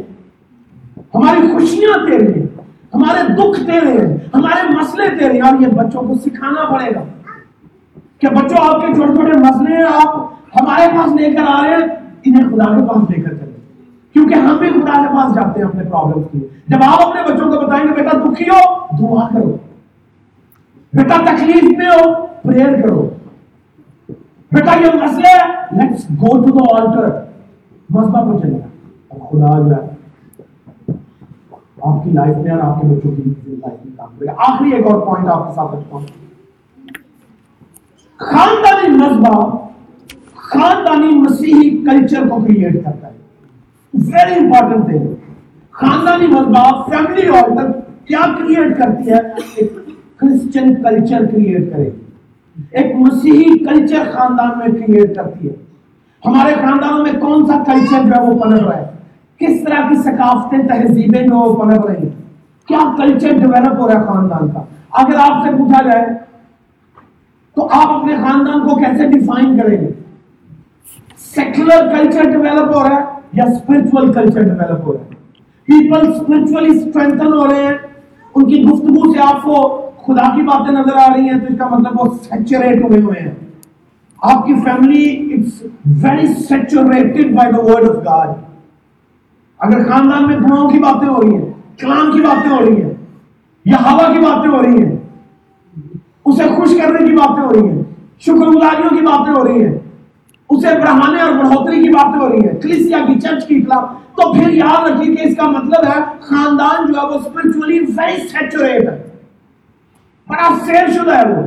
ہماری 1.15 1.53
خوشیاں 1.53 2.07
تیرے 2.07 2.41
ہیں۔ 2.41 2.47
ہمارے 2.95 3.33
دکھ 3.33 3.67
تیرے 3.67 3.93
ہیں۔ 3.93 4.17
ہمارے 4.35 4.77
مسئلے 4.77 5.19
تیرے 5.19 5.33
ہیں۔ 5.33 5.41
اور 5.41 5.61
یہ 5.61 5.67
بچوں 5.67 6.03
کو 6.03 6.15
سکھانا 6.15 6.65
پڑے 6.65 6.95
گا 6.95 7.05
کہ 8.19 8.29
بچوں، 8.29 8.75
آپ 8.75 8.81
کے 8.81 8.95
چھوٹے 8.95 9.15
چھوٹے 9.15 9.39
مسئلے 9.39 9.77
ہیں۔ 9.77 9.85
آپ 9.85 10.17
ہمارے 10.61 10.97
پاس 10.97 11.21
لے 11.21 11.33
کر 11.33 11.43
آ 11.47 11.63
رہے 11.63 11.71
ہیں۔ 11.71 11.98
انہیں 12.25 12.45
خدا 12.45 12.65
کے 12.65 12.87
پاس 12.87 13.11
لے 13.11 13.23
کر 13.23 13.35
چلے۔ 13.35 13.57
کیونکہ 14.13 14.35
ہم 14.35 14.57
بھی 14.57 14.71
خدا 14.71 15.03
کے 15.03 15.09
پاس 15.09 15.35
جاتے 15.35 15.61
ہیں 15.61 15.69
اپنے 15.69 15.83
پرابلم 15.83 16.23
کے 16.23 16.47
جب 16.69 16.79
آپ 16.87 17.09
اپنے 17.09 17.23
بچوں 17.23 17.53
کو 17.53 17.67
بتائیں 17.67 17.85
گے، 17.85 17.95
بیٹا، 17.95 18.19
دکھی 18.19 18.49
ہو؟ 18.49 18.87
دعا 18.99 19.29
کرو۔ 19.29 19.57
بیٹا، 20.93 21.17
تکلیف 21.25 21.79
میں 21.79 21.87
ہو؟ 21.87 22.27
پریئر 22.43 22.83
کرو۔ 22.83 23.11
بیٹا، 24.53 24.75
یہ 24.75 25.03
مسئلہ 25.03 25.27
ہے۔ 25.27 25.59
Let's 25.71 26.11
go 26.11 26.39
to 26.39 26.59
the 26.59 26.83
altar 26.83 27.25
مسئلہ 27.91 28.33
کو 28.33 28.39
چلے۔ 28.39 28.59
اور 29.09 29.21
خدا 29.21 29.69
جو 29.69 29.75
ہے، 29.75 29.89
آپ 31.83 32.05
کی 32.05 32.11
لائف 32.11 32.37
میں 32.37 32.51
اور 32.51 32.61
آپ 32.61 32.81
کے 32.81 32.87
بچوں 32.87 33.11
کی 33.17 33.31
لائف 33.47 33.87
میں 33.87 33.97
کام 33.97 34.09
کرے۔ 34.19 34.29
آخری 34.39 34.73
ایک 34.73 34.87
اور 34.87 35.01
پوائنٹ 35.01 35.29
آپ 35.29 35.49
کے 35.49 35.55
ساتھ 35.55 35.75
رکھتا 35.75 35.97
ہوں۔ 35.97 36.07
خاندانی 38.17 38.89
مذہبہ 38.89 39.68
خاندانی 40.49 41.19
مسیحی 41.19 41.71
کلچر 41.71 42.29
کو 42.29 42.41
کریٹ 42.41 42.85
کرتا 42.85 43.09
ہے۔ 43.09 43.13
ویری 43.95 44.35
امپورٹنٹ 44.35 44.87
تھنگ 44.87 45.15
خاندانی 45.71 46.27
مذہب 46.27 46.91
فیملی 46.91 47.29
آرڈر 47.29 47.71
کیا 48.05 48.19
کریٹ 48.39 48.79
کرتی 48.79 49.11
ہے؟ 49.11 49.19
ایک 49.55 49.77
کرسچن 50.17 50.75
کلچر 50.75 51.27
کریٹ 51.27 51.73
کرے۔ 51.73 51.91
ایک 52.71 52.97
مسیحی 52.97 53.59
کلچر 53.65 54.03
خاندان 54.13 54.59
میں 54.59 54.67
کریٹ 54.67 55.17
کرتی 55.17 55.49
ہے۔ 55.49 55.55
ہمارے 56.27 56.55
خاندانوں 56.55 57.03
میں 57.03 57.13
کون 57.21 57.47
سا 57.47 57.63
کلچر 57.67 58.07
جو 58.07 58.13
ہے 58.15 58.31
وہ 58.31 58.39
پنپ 58.39 58.69
رہا 58.69 58.77
ہے؟ 58.77 58.87
کس 59.39 59.65
طرح 59.65 59.89
کی 59.89 59.95
ثقافتیں، 59.95 60.59
تہذیبیں 60.59 61.23
جو 61.23 61.37
وہ 61.37 61.57
پنپ 61.57 61.87
رہی 61.87 62.03
ہیں؟ 62.03 62.23
کیا 62.69 62.95
کلچر 62.97 63.29
ڈیولپ 63.29 63.81
ہو 63.81 63.89
رہا 63.89 64.01
ہے 64.01 64.07
خاندان 64.07 64.49
کا؟ 64.49 64.63
اگر 64.93 65.15
آپ 65.15 65.45
سے 65.45 65.51
پوچھا 65.57 65.83
جائے 65.83 66.07
تو 67.55 67.69
آپ 67.73 67.91
اپنے 67.91 68.17
خاندان 68.17 68.69
کو 68.69 68.75
کیسے 68.75 69.07
ڈیفائن 69.07 69.61
کریں 69.61 69.81
گے؟ 69.81 69.98
سیکولر 71.35 71.89
کلچر 71.89 72.31
ڈیولپ 72.31 72.75
ہو 72.75 72.83
رہا 72.83 72.97
ہے 72.97 73.17
یا 73.33 73.45
اسپرچل 73.45 74.13
کلچر 74.13 74.43
ڈیولپ 74.43 74.87
ہو 74.87 74.93
رہا 74.93 75.03
ہے 75.03 75.17
پیپل 75.69 76.09
اسپرچولی 76.09 76.77
اسٹرینتھن 76.77 77.33
ہو 77.33 77.47
رہے 77.47 77.63
ہیں 77.63 77.77
ان 78.35 78.49
کی 78.49 78.63
گفتگو 78.65 79.13
سے 79.13 79.21
آپ 79.23 79.43
کو 79.43 79.57
خدا 80.07 80.29
کی 80.35 80.43
باتیں 80.43 80.73
نظر 80.73 80.97
آ 80.97 81.07
رہی 81.15 81.29
ہیں 81.29 81.39
تو 81.41 81.53
اس 81.53 81.59
کا 81.59 81.69
مطلب 81.69 82.01
وہ 82.01 82.07
سیچوریٹ 82.23 82.83
ہوئے 82.83 83.01
ہوئے 83.01 83.21
ہیں 83.21 83.35
آپ 84.23 84.47
کی 84.47 84.55
family 84.65 85.05
it's 85.35 85.63
very 86.05 86.27
saturated 86.45 87.35
by 87.35 87.53
the 87.53 87.65
word 87.65 87.89
of 87.89 88.05
God 88.05 88.29
اگر 89.61 89.85
خاندان 89.89 90.27
میں 90.27 90.37
گناہوں 90.37 90.69
کی 90.71 90.79
باتیں 90.79 91.09
ہو 91.09 91.21
رہی 91.21 91.35
ہیں 91.35 91.53
کلام 91.79 92.11
کی 92.13 92.21
باتیں 92.23 92.51
ہو 92.51 92.61
رہی 92.61 92.83
ہیں 92.83 92.95
یا 93.67 93.79
ہوا 93.81 94.13
کی 94.13 94.21
باتیں 94.21 94.51
ہو 94.51 94.63
رہی 94.63 94.83
ہیں 94.83 94.97
اسے 96.25 96.49
خوش 96.57 96.77
کرنے 96.79 97.07
کی 97.07 97.15
باتیں 97.15 97.43
ہو 97.43 97.53
رہی 97.53 97.69
ہیں 97.69 97.83
شکر 98.21 98.47
گزاریوں 98.49 98.91
کی 98.91 99.05
باتیں 99.05 99.33
ہو 99.33 99.45
رہی 99.45 99.65
ہیں 99.65 99.77
اسے 100.51 100.79
بڑھانے 100.81 101.21
اور 101.21 101.33
بڑھوتری 101.33 101.83
کی 101.83 101.89
باتیں 101.89 102.21
ہو 102.21 102.29
رہی 102.29 102.49
ہیں 102.49 102.61
کلیسیا 102.61 102.99
کی، 103.07 103.21
چرچ 103.21 103.47
کی 103.47 103.63
خلاف 103.63 103.85
تو 104.17 104.33
پھر 104.33 104.53
یاد 104.53 104.91
رکھیے 104.91 105.15
کہ 105.15 105.29
اس 105.29 105.37
کا 105.37 105.51
مطلب 105.51 105.85
ہے، 105.87 106.01
خاندان 106.21 106.93
جو 106.93 107.01
ہے 107.01 107.07
وہ 107.07 107.15
اسپرچولی 107.15 107.79
ویری 107.79 108.29
سیچوریٹ 108.29 108.89
ہے 108.89 109.03
بڑا 110.29 110.49
سیر 110.67 110.89
شدہ 110.89 111.17
ہے 111.17 111.33
وہ۔ 111.33 111.43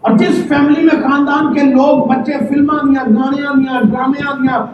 اور 0.00 0.16
جس 0.16 0.44
فیملی 0.48 0.82
میں 0.82 1.02
خاندان 1.02 1.54
کے 1.54 1.62
لوگ، 1.62 2.06
بچے، 2.06 2.32
فلماں 2.48 2.78
دیا 2.84 3.02
گانے 3.02 3.36
دیا 3.36 3.80
ڈرامے 3.90 4.20
دیا 4.42 4.64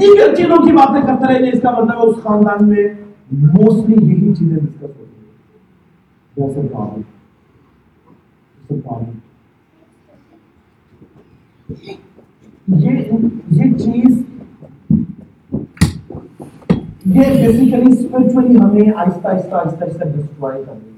دیگر 0.00 0.34
چیزوں 0.34 0.56
کی 0.56 0.72
باتیں 0.72 1.02
کرتے 1.02 1.34
رہے 1.34 1.50
اس 1.50 1.62
کا 1.62 1.70
مطلب 1.70 1.90
ہے 1.90 2.08
اس 2.08 2.16
خاندان 2.22 2.68
میں 2.68 2.88
موسٹلی 3.32 4.06
یہی 4.06 4.34
چیزیں 4.34 4.56
ڈسکس 4.56 4.82
ہوتی 4.82 5.04
ہیں۔ 6.40 6.72
جیسے 12.68 13.16
یہ 13.50 13.72
چیز 13.74 14.22
یہ 17.06 17.30
بیسیکلی 17.30 17.92
اسپرچولی 17.92 18.56
ہمیں 18.56 18.92
آہستہ 18.96 19.28
آہستہ 19.28 19.54
آہستہ 19.54 19.84
آہستہ 19.84 20.04
ڈسٹروائے 20.04 20.62
کر 20.66 20.72
دے 20.72 20.86
گی 20.86 20.90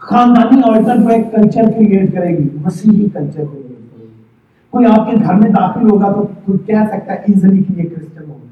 خاندانی 0.00 0.60
عورتیں 0.60 1.02
جو 1.02 1.08
ایک 1.08 1.24
کلچر 1.32 1.70
کریٹ 1.70 2.14
کرے 2.14 2.36
گی، 2.38 2.48
مسیحی 2.64 3.08
کلچر 3.08 3.44
کریٹ 3.44 3.92
کرے 3.92 4.04
گی۔ 4.04 4.22
کوئی 4.70 4.86
آپ 4.86 5.10
کے 5.10 5.16
گھر 5.16 5.34
میں 5.34 5.50
داخل 5.50 5.90
ہوگا 5.90 6.12
تو 6.12 6.22
کوئی 6.44 6.58
کہہ 6.58 6.86
سکتا 6.88 7.12
ہے 7.12 7.18
ایزلی 7.18 7.62
کہ 7.62 7.80
یہ 7.80 7.88
کرسچن 7.88 8.30
ہوگا 8.30 8.46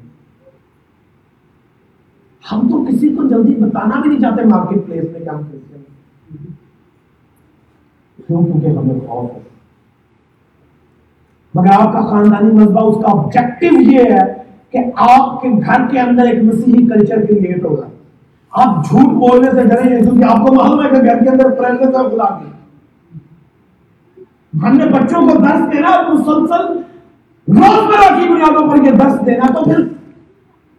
ہم 2.51 2.69
تو 2.69 2.85
کسی 2.85 3.09
کو 3.09 3.23
جلدی 3.23 3.55
بتانا 3.55 4.01
بھی 4.01 4.09
نہیں 4.09 4.21
چاہتے 4.21 4.43
مارکیٹ 4.43 4.85
پلیس 4.85 5.03
میں 5.11 5.19
کہ 5.19 5.29
ہم 5.29 5.41
کرسچن 5.43 5.81
کیوں؟ 8.27 8.43
کیونکہ 8.45 8.67
ہمیں 8.67 8.99
خوف 9.07 9.31
ہے۔ 9.35 9.39
مگر 11.57 11.71
آپ 11.71 11.93
کا 11.93 12.01
خاندانی 12.01 12.51
مذہبہ 12.51 12.81
اس 12.81 12.95
کا 13.03 13.11
آبجیکٹو 13.11 13.81
یہ 13.81 13.99
ہے 13.99 14.33
کہ 14.71 14.77
آپ 14.95 15.41
کے 15.41 15.49
گھر 15.49 15.87
کے 15.91 15.99
اندر 15.99 16.23
ایک 16.23 16.43
مسیحی 16.43 16.87
کلچر 16.87 17.25
کریٹ 17.25 17.65
ہوگا۔ 17.65 17.87
آپ 18.51 18.89
جھوٹ 18.89 19.13
بولنے 19.13 19.51
سے 19.51 19.63
ڈریں 19.63 19.89
گے 19.89 20.01
کیونکہ 20.01 20.23
آپ 20.25 20.45
کو 20.45 20.53
معلوم 20.53 20.83
ہے 20.83 20.89
کہ 20.89 20.95
گھر 20.95 21.23
کے 21.23 21.29
اندر 21.29 21.49
پرہنے 21.49 21.91
کا 21.91 22.01
خدا 22.01 22.39
کی 22.39 22.45
ہم 24.63 24.77
نے 24.77 24.85
بچوں 24.85 25.21
کو 25.21 25.37
درس 25.37 25.73
دینا، 25.73 26.01
مسلسل 26.09 26.65
روزمرہ 27.47 28.19
کی 28.19 28.29
بنیادوں 28.29 28.69
پر 28.69 28.85
یہ 28.85 28.91
درس 28.91 29.25
دینا، 29.25 29.53
تو 29.53 29.63
پھر 29.63 29.83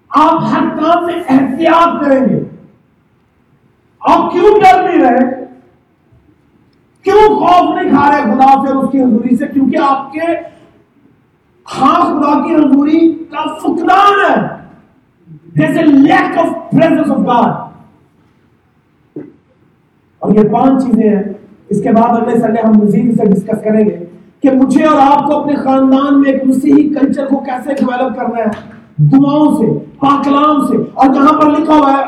آپ 0.08 0.42
ہر 0.42 0.64
کام 0.78 1.06
میں 1.06 1.14
احتیاط 1.28 2.04
کریں 2.04 2.20
گے۔ 2.20 2.40
آپ 4.00 4.32
کیوں 4.32 4.60
ڈر 4.60 4.82
نہیں 4.82 5.00
رہے؟ 5.00 5.44
کیوں 7.02 7.36
خوف 7.36 7.82
نہیں 7.82 7.90
کھا 7.90 8.10
رہے 8.10 8.22
خدا 8.22 8.66
سے 8.66 8.72
اس 8.72 8.90
کی 8.92 9.02
حضوری 9.02 9.36
سے؟ 9.36 9.46
کیونکہ 9.46 9.76
آپ 9.88 10.12
کے 10.12 10.57
ہاں 11.76 12.00
خدا 12.00 12.46
کی 12.46 12.54
حضوری 12.54 13.24
کا 13.30 13.54
فقدان 13.54 14.30
ہے۔ 14.30 14.58
جیسے 15.54 15.82
lack 15.82 16.38
of 16.38 16.70
presence 16.70 17.10
of 17.10 17.18
God 17.18 17.52
اور 20.18 20.34
یہ 20.34 20.48
پانچ 20.52 20.84
چیزیں 20.84 21.16
ہیں۔ 21.16 21.22
اس 21.68 21.82
کے 21.82 21.90
بعد 21.90 22.22
اگلے 22.22 22.38
سنڈے 22.38 22.60
ہم 22.60 22.72
مزید 22.72 23.16
سے 23.16 23.26
ڈسکس 23.26 23.64
کریں 23.64 23.84
گے 23.84 24.04
کہ 24.42 24.50
مجھے 24.50 24.84
اور 24.84 25.00
آپ 25.00 25.26
کو 25.26 25.40
اپنے 25.40 25.54
خاندان 25.54 26.20
میں 26.20 26.32
ایک 26.32 26.46
مسیحی 26.46 26.94
کلچر 26.94 27.26
کو 27.26 27.36
کیسے 27.36 27.74
ڈیولپ 27.74 28.16
کرنا 28.16 28.38
ہے۔ 28.38 28.78
دعاؤں 28.98 29.56
سے، 29.56 29.78
پاکلام 29.98 30.66
سے۔ 30.66 30.76
اور 30.94 31.14
جہاں 31.14 31.40
پر 31.40 31.50
لکھا 31.50 31.74
ہوا 31.74 31.92
ہے، 31.92 32.04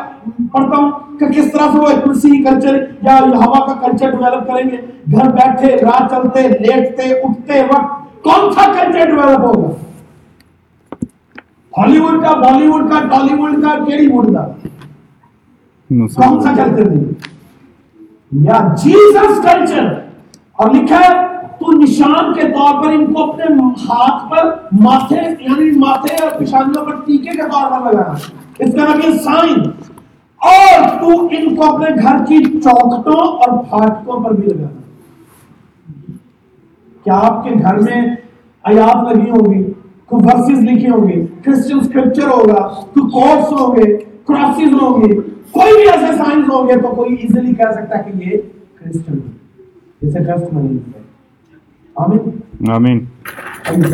پڑھتا 0.52 0.76
ہوں 0.76 1.18
کہ 1.18 1.26
کس 1.26 1.52
طرح 1.52 1.72
سے 1.72 1.78
وہ 1.78 1.86
ایک 1.86 2.06
مسیحی 2.06 2.42
کلچر 2.42 2.84
یا 3.02 3.18
ہوا 3.20 3.66
کا 3.66 3.86
کلچر 3.86 4.10
ڈیولپ 4.10 4.46
کریں 4.46 4.70
گے۔ 4.70 4.76
گھر 5.12 5.30
بیٹھے، 5.30 5.76
رات 5.76 6.10
چلتے، 6.10 6.48
لیٹتے، 6.48 7.02
اٹھتے 7.02 7.62
وقت 7.62 7.99
کون 8.22 8.52
سا 8.52 8.72
کلچر 8.72 9.04
ڈیولپ 9.10 9.40
ہوگا 9.40 9.68
ہالی 11.72 11.98
ووڈ 12.00 12.22
کا 12.22 12.36
بالی 12.36 12.68
ووڈ 12.68 12.90
کا 12.90 12.98
ٹالی 13.00 13.34
ووڈ 13.34 13.62
کا 13.62 13.84
کیڑی 13.84 14.06
ووڈ 14.06 14.26
کا؟ 14.34 14.46
کون 15.90 16.40
سا 16.40 16.52
کلچر 16.56 16.92
یا 18.32 18.58
جیسس 18.84 19.42
کلچر 19.42 19.84
اور 20.52 20.70
لکھا 20.70 20.96
ہے 20.96 21.26
تو 21.60 21.72
نشان 21.72 22.32
کے 22.32 22.42
طور 22.42 22.84
پر 22.84 22.92
ان 22.92 23.12
کو 23.12 23.30
اپنے 23.30 23.44
ہاتھ 23.88 24.30
پر 24.30 24.50
ماتھے 24.72 25.16
یعنی 25.16 25.78
ماتھے 25.78 26.14
اور 26.14 26.38
پیشانیوں 26.38 26.84
پر 26.84 26.94
ٹیکے 26.94 27.30
کے 27.30 27.42
طور 27.42 27.70
پر 27.70 27.92
لگانا۔ 27.92 28.14
اس 28.58 28.74
کا 28.74 28.84
نام 28.84 29.18
سائن۔ 29.18 29.60
اور 30.40 30.88
تو 31.00 31.26
ان 31.30 31.54
کو 31.54 31.74
اپنے 31.74 31.86
گھر 32.02 32.24
کی 32.28 32.60
چوکٹوں 32.60 33.20
اور 33.20 33.64
پھاٹکوں 33.64 34.24
پر 34.24 34.30
بھی 34.30 34.48
لگانا۔ 34.48 34.79
کیا 37.06 37.14
آپ 37.20 37.44
کے 37.44 37.54
گھر 37.62 37.78
میں 37.78 38.00
آیات 38.64 39.12
لگی 39.12 39.30
ہوگی 39.30 39.62
کوئی 40.06 40.24
ورسز 40.24 40.62
لکھی 40.62 40.90
ہوگی 40.90 41.24
کرسچن 41.44 41.80
سکرپچر 41.80 42.26
ہوگا 42.28 42.60
کوئی 42.94 43.10
کوٹس 43.10 43.52
ہوں 43.52 43.76
گے 43.76 43.96
کراسز 44.26 44.72
ہوں 44.74 45.02
گے 45.02 45.14
کوئی 45.52 45.72
بھی 45.72 45.88
ایسے 45.90 46.16
سائنس 46.16 46.50
ہوں 46.50 46.68
گے 46.68 46.80
تو 46.80 46.94
کوئی 46.94 47.14
ایزیلی 47.16 47.54
کہہ 47.54 47.72
سکتا 47.72 47.98
ہے 47.98 48.10
کہ 48.12 48.24
یہ 48.24 48.36
کرسچن 48.74 49.12
ہے۔ 49.14 49.28
جیسے 50.02 50.24
ٹرسٹ 50.24 50.52
نہیں 50.52 50.68
ہے 50.68 51.02
آمین 51.96 52.70
آمین۔ 52.70 53.04
آمین 53.68 53.88